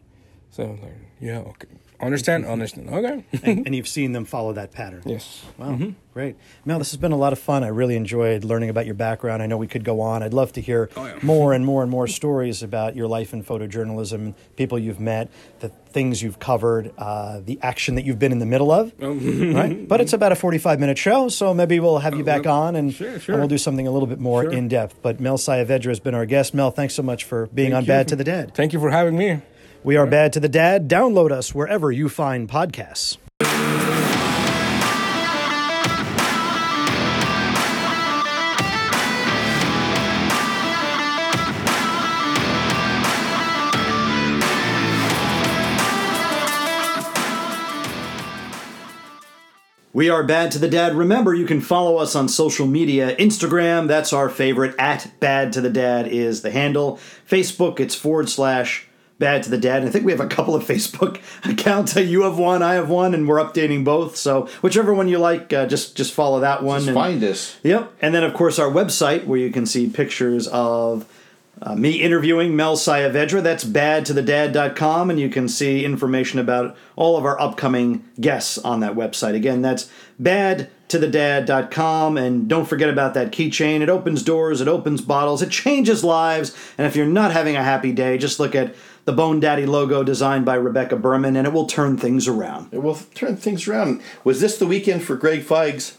[0.55, 1.67] so like, yeah, okay.
[2.01, 2.45] Understand?
[2.45, 2.89] Understand.
[2.89, 3.25] Okay.
[3.43, 5.01] and, and you've seen them follow that pattern.
[5.05, 5.43] yes.
[5.57, 5.77] Wow,
[6.13, 6.35] great.
[6.63, 7.63] Mel, this has been a lot of fun.
[7.63, 9.43] I really enjoyed learning about your background.
[9.43, 10.23] I know we could go on.
[10.23, 11.19] I'd love to hear Oh, yeah.
[11.21, 15.29] more and more and more stories about your life in photojournalism, people you've met,
[15.59, 18.93] the things you've covered, uh, the action that you've been in the middle of.
[18.99, 19.85] right?
[19.89, 22.93] But it's about a 45 minute show, so maybe we'll have you back on and,
[22.93, 23.33] Sure, sure.
[23.35, 24.51] and we'll do something a little bit more Sure.
[24.53, 25.01] in depth.
[25.01, 26.53] But Mel Sayavedra has been our guest.
[26.53, 28.53] Mel, thanks so much for being Thank on you Bad to the Dad.
[28.55, 29.41] Thank you for having me.
[29.81, 30.89] We are Bad to the Dad.
[30.89, 33.17] Download us wherever you find podcasts.
[49.93, 50.93] We are Bad to the Dad.
[50.93, 53.15] Remember, you can follow us on social media.
[53.15, 54.75] Instagram, that's our favorite.
[54.77, 56.99] At Bad to the Dad is the handle.
[57.25, 58.88] Facebook, it's forward slash
[59.19, 59.81] Bad to the Dad.
[59.81, 61.95] And I think we have a couple of Facebook accounts.
[61.95, 64.15] You have one, I have one, and we're updating both.
[64.15, 66.79] So whichever one you like, uh, just just follow that one.
[66.79, 67.57] Just and- find us.
[67.63, 67.93] Yep.
[68.01, 71.05] And then, of course, our website where you can see pictures of
[71.61, 73.43] uh, me interviewing Mel Sayavedra.
[73.43, 75.09] That's badtothedad.com.
[75.09, 79.35] And you can see information about all of our upcoming guests on that website.
[79.35, 79.91] Again, that's
[80.21, 82.17] badtothedad.com.
[82.17, 83.81] And don't forget about that keychain.
[83.81, 86.55] It opens doors, it opens bottles, it changes lives.
[86.77, 88.73] And if you're not having a happy day, just look at
[89.09, 92.71] the Bone Daddy logo designed by Rebecca Berman, and it will turn things around.
[92.71, 94.03] It will turn things around.
[94.23, 95.97] Was this the weekend for Greg Feig's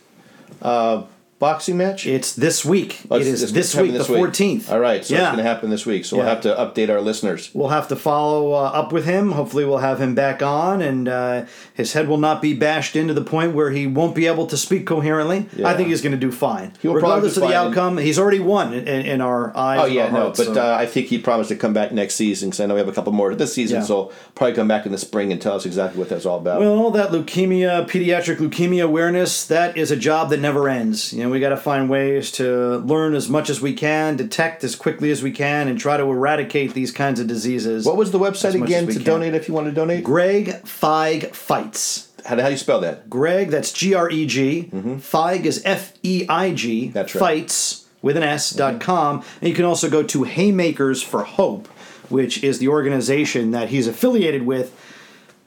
[0.62, 1.02] uh,
[1.40, 2.06] boxing match?
[2.06, 3.00] It's this week.
[3.10, 4.70] Oh, it is it's this week, this the 14th.
[4.70, 5.20] All right, so yeah.
[5.20, 6.04] it's going to happen this week.
[6.04, 6.22] So Yeah.
[6.22, 7.50] we'll have to update our listeners.
[7.54, 9.32] We'll have to follow uh, up with him.
[9.32, 13.14] Hopefully, we'll have him back on, and uh, his head will not be bashed into
[13.14, 15.48] the point where he won't be able to speak coherently.
[15.64, 16.74] I think he's going to do fine.
[16.82, 19.80] He'll Regardless of the outcome, he's already won in, in, in our eyes.
[19.82, 22.14] Oh yeah, no, hearts, but so- uh, I think he promised to come back next
[22.16, 23.80] season because I know we have a couple more this season.
[23.80, 23.86] Yeah.
[23.86, 26.60] So probably come back in the spring and tell us exactly what that's all about.
[26.60, 31.12] Well, that leukemia, pediatric leukemia awareness, that is a job that never ends.
[31.14, 34.64] You know, we got to find ways to learn as much as we can, detect
[34.64, 37.84] as quickly as we can, and try to eradicate these kinds of diseases.
[37.84, 39.02] what was the website again to can.
[39.02, 40.04] donate if you want to donate?
[40.04, 42.08] Greg Feig Fights.
[42.24, 43.08] How, do you spell that?
[43.08, 44.70] Greg, that's G R E G.
[44.72, 46.84] Feig is F E I G.
[46.84, 46.92] Mm-hmm.
[46.92, 47.20] That's right.
[47.20, 49.24] Fights with an S dot com.
[49.40, 51.66] And you can also go to Haymakers for Hope,
[52.08, 54.76] which is the organization that he's affiliated with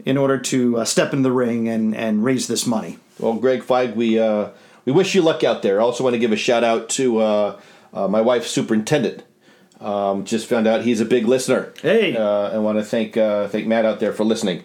[0.05, 2.97] in order to uh, step in the ring and, and raise this money.
[3.19, 4.49] Well, Greg Feig, we uh,
[4.85, 5.79] we wish you luck out there.
[5.79, 7.59] I also want to give a shout out to uh,
[7.93, 9.23] uh, my wife's superintendent.
[9.79, 11.73] Um, just found out he's a big listener.
[11.81, 12.15] Hey.
[12.15, 14.63] uh, I want to thank uh, thank Matt out there for listening.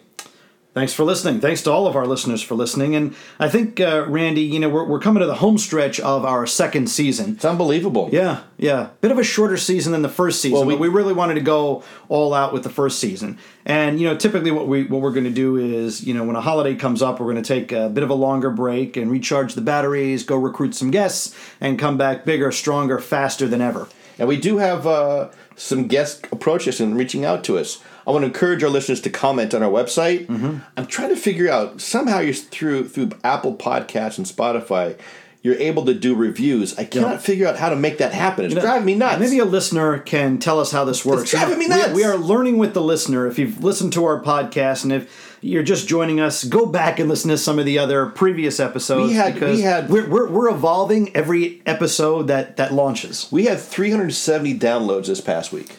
[0.79, 1.41] Thanks for listening.
[1.41, 2.95] Thanks to all of our listeners for listening.
[2.95, 6.25] And I think, uh, Randy, you know, we're, we're coming to the home stretch of
[6.25, 7.33] our second season.
[7.33, 8.11] It's unbelievable.
[8.13, 8.91] Yeah, yeah.
[9.01, 11.35] Bit of a shorter season than the first season, Well, we- but we really wanted
[11.35, 13.39] to go all out with the first season.
[13.67, 16.37] And you know, typically what we what we're going to do is, you know, when
[16.37, 19.11] a holiday comes up, we're going to take a bit of a longer break and
[19.11, 23.89] recharge the batteries, go recruit some guests, and come back bigger, stronger, faster than ever.
[24.17, 27.83] And we do have uh, some guests approach us and reaching out to us.
[28.09, 30.27] I want to encourage our listeners to comment on our website.
[30.27, 30.59] Mm-hmm.
[30.79, 34.99] I'm trying to figure out somehow you're through through Apple Podcasts and Spotify.
[35.43, 36.77] You're able to do reviews.
[36.79, 38.47] I cannot figure out how to make that happen.
[38.47, 39.21] It's driving me nuts.
[39.21, 41.31] Maybe a listener can tell us how this works.
[41.31, 41.93] driving me We- nuts.
[41.93, 43.27] We, are learning with the listener.
[43.27, 47.09] If you've listened to our podcast and if you're just joining us, go back and
[47.09, 50.29] listen to some of the other previous episodes We had- because we had- we're, we're,
[50.29, 53.29] we're evolving every episode that, that launches.
[53.31, 55.77] we had 370 downloads this past week.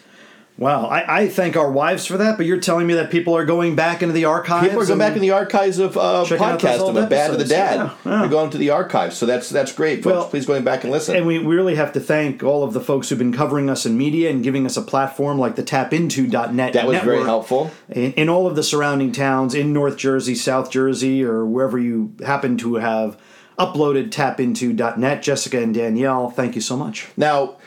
[0.60, 3.46] Wow, I, I thank our wives for that, but you're telling me that people are
[3.46, 4.68] going back into the archives.
[4.68, 7.46] People are going back in the archives of uh, podcast of a Bad to the.
[7.46, 7.76] Dad.
[7.76, 8.20] Yeah, yeah.
[8.20, 10.14] They're going to the archives, so that's that's great, folks.
[10.14, 11.16] Well, Please go back and listen.
[11.16, 13.86] And we we really have to thank all of the folks who've been covering us
[13.86, 16.74] in media and giving us a platform like the tapinto.net.
[16.74, 17.72] that was very helpful.
[17.88, 22.14] in, in all of the surrounding towns in North Jersey, South Jersey, or wherever you
[22.26, 23.18] happen to have
[23.58, 25.22] uploaded tapinto.net.
[25.22, 27.08] Jessica and Danielle, thank you so much.
[27.16, 27.58] Now,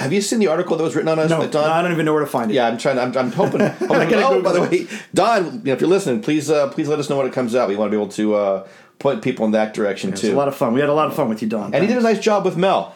[0.00, 1.30] have you seen the article that was written on us?
[1.30, 1.70] No, by Don?
[1.70, 2.54] I don't even know where to find it.
[2.54, 2.98] Yeah, I'm trying.
[2.98, 3.60] I'm, I'm hoping.
[3.66, 6.98] hoping oh, by the way, Don, you know, if you're listening, please, uh, please let
[6.98, 7.68] us know when it comes out.
[7.68, 10.32] We want to be able to uh, point people in that direction It's too.
[10.34, 10.72] a lot of fun.
[10.74, 11.74] We had a lot of fun with you, Don.
[11.74, 12.94] and he did a nice job with Mel.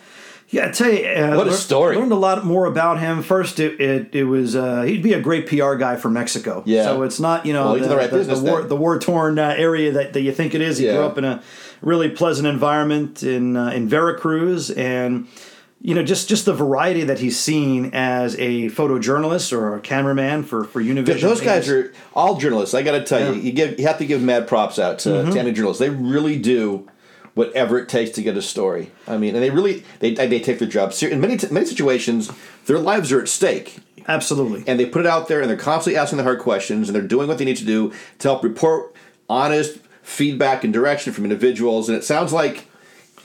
[0.51, 1.97] Yeah, I tell you, uh, What a story.
[1.97, 3.23] Learned a lot more about him.
[3.23, 6.63] First, it it, it was uh, he'd be a great PR guy for Mexico.
[6.67, 6.85] Yeah.
[6.85, 9.55] So it's not you know Well, in the right business war the war torn uh,
[9.57, 10.79] area that, that you think it is.
[10.79, 10.97] He Yeah.
[10.97, 11.43] grew up in a
[11.81, 15.27] really pleasant environment in uh, in Veracruz, and
[15.87, 20.43] you know just just the variety that he's seen as a photojournalist or a cameraman
[20.43, 21.20] for for Univision.
[21.20, 22.74] Those guys are all journalists.
[22.74, 25.11] I got to tell you, you give you have to give mad props out to,
[25.11, 25.30] Mm-hmm.
[25.32, 25.80] to any journalists.
[25.80, 26.89] They really do
[27.35, 28.93] whatever it takes to get a story.
[29.07, 31.16] I mean, and they really they they take their job seriously.
[31.16, 32.30] in many many situations.
[32.64, 33.76] Their lives are at stake.
[34.09, 34.64] Absolutely.
[34.66, 37.03] and they put it out there and they're constantly asking the hard questions and they're
[37.16, 38.95] doing what they need to do to help report
[39.30, 42.66] honest feedback and direction from individuals and it sounds like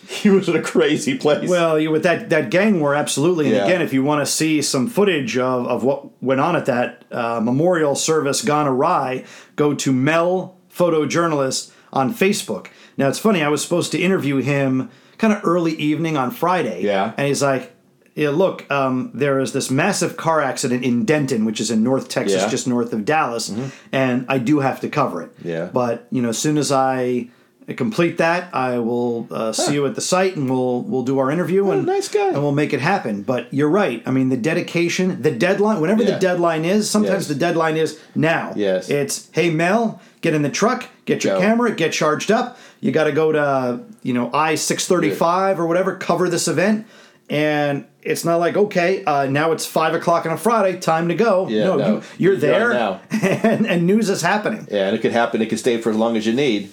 [0.21, 3.45] he was in a crazy place Well, you, with that, that gang war, absolutely.
[3.47, 3.65] And Yeah.
[3.65, 7.03] again, if you want to see some footage of, of what went on at that
[7.11, 9.23] uh, memorial service gone awry,
[9.55, 12.67] go to Mel Photojournalist on Facebook.
[12.97, 16.83] Now, it's funny, I was supposed to interview him kind of early evening on Friday.
[16.83, 17.13] Yeah.
[17.17, 17.73] And he's like,
[18.15, 22.09] yeah, look, um, there is this massive car accident in Denton, which is in North
[22.09, 22.41] Texas, Yeah.
[22.41, 22.49] Mm-hmm.
[22.51, 23.53] just north of Dallas,
[23.93, 25.31] and I do have to cover it.
[25.43, 25.69] Yeah.
[25.71, 27.29] But you know, as soon as I
[27.73, 31.29] complete that, I will uh, see you at the site, and we'll we'll do our
[31.31, 31.69] interview.
[31.71, 32.27] and Oh, nice guy.
[32.29, 33.23] And we'll make it happen.
[33.23, 34.01] But you're right.
[34.05, 35.81] I mean, the dedication, the deadline.
[35.81, 36.11] Whenever Yeah.
[36.15, 37.27] the deadline is, sometimes Yes.
[37.27, 38.53] the deadline is now.
[38.55, 38.89] Yes.
[38.89, 41.41] It's hey Mel, get in the truck, get your Go.
[41.41, 42.57] camera, get charged up.
[42.81, 46.47] You got to go to you know I six thirty five or whatever, cover this
[46.47, 46.85] event.
[47.31, 51.15] And it's not like okay, uh, now it's five o'clock on a Friday, time to
[51.15, 51.47] go.
[51.47, 51.87] Yeah, no, no.
[51.87, 53.01] You, you're You there, now.
[53.11, 54.67] and, and news is happening.
[54.71, 56.71] yeah and it could happen it could stay for as long as you need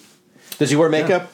[0.59, 1.31] does he wear makeup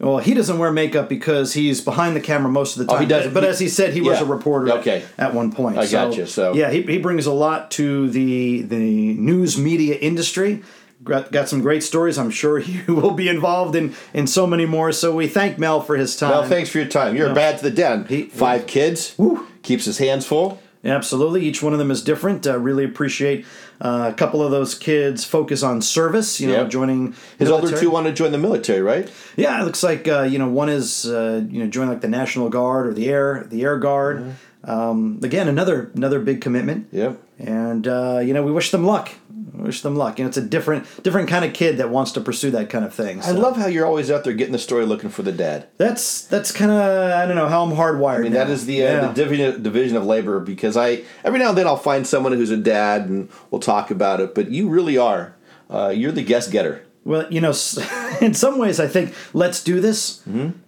[0.00, 3.02] Well, he doesn't wear makeup because he's behind the camera most of the Oh, time.
[3.02, 3.34] he doesn't.
[3.34, 5.04] But as he said, he was a reporter Okay.
[5.18, 5.76] at one point.
[5.76, 10.62] I gotcha, so- yeah, he, he brings a lot to the the news media industry.
[11.04, 12.18] Got, got some great stories.
[12.18, 14.92] I'm sure he will be involved in in so many more.
[14.92, 16.30] So we thank Mel for his time.
[16.30, 19.16] well thanks for your time you're bad to the den He- five kids
[19.62, 21.44] keeps his hands full Absolutely.
[21.44, 22.46] Each one of them is different.
[22.46, 23.44] Uh, really appreciate
[23.80, 26.70] uh, a couple of those kids focus on service, you know, Yep.
[26.70, 30.22] joining his older two want to join the military right Yeah, it looks like uh,
[30.22, 33.46] you know one is uh, you know join like the National Guard or the Air
[33.50, 34.18] the Air Guard.
[34.20, 34.70] Mm-hmm.
[34.70, 36.88] Um, again, another another big commitment.
[36.92, 37.20] Yep.
[37.38, 39.10] And uh, you know we wish them luck.
[39.54, 40.18] Wish them luck.
[40.18, 42.84] You know, it's a different different kind of kid that wants to pursue that kind
[42.84, 43.20] of thing.
[43.22, 46.22] I love how you're always out there getting the story looking for the dad that's
[46.22, 48.18] that's kind of I don't know how I'm hardwired.
[48.18, 51.50] I mean, that is the, uh, the division, division of labor because I every now
[51.50, 54.34] and then I'll find someone who's a dad and we'll talk about it.
[54.34, 55.34] But you really are.
[55.70, 56.84] Uh, you're the guest getter.
[57.04, 57.50] Well, you know,
[58.20, 60.18] in some ways, I think let's do this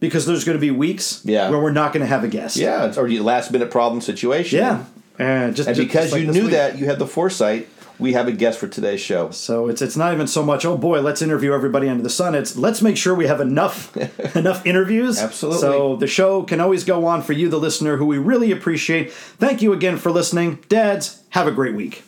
[0.01, 1.29] because there's going to be weeks Mm-hmm.
[1.31, 1.51] Yeah.
[1.51, 2.57] where we're not going to have a guest.
[2.57, 4.59] Yeah, it's already a last minute problem situation.
[4.59, 4.85] yeah.
[5.19, 6.53] And just And just- because just like you knew week.
[6.53, 7.69] that, you had the foresight.
[8.01, 9.31] We have a guest for today's show.
[9.31, 10.65] So it's it's not even so much.
[10.65, 12.35] Oh boy, let's interview everybody under the sun.
[12.35, 13.97] It's let's make sure we have enough
[14.37, 15.21] enough interviews.
[15.21, 15.61] Absolutely.
[15.61, 19.13] So the show can always go on for you, the listener, who we really appreciate.
[19.13, 21.23] Thank you again for listening, dads.
[21.31, 22.03] Have a great week.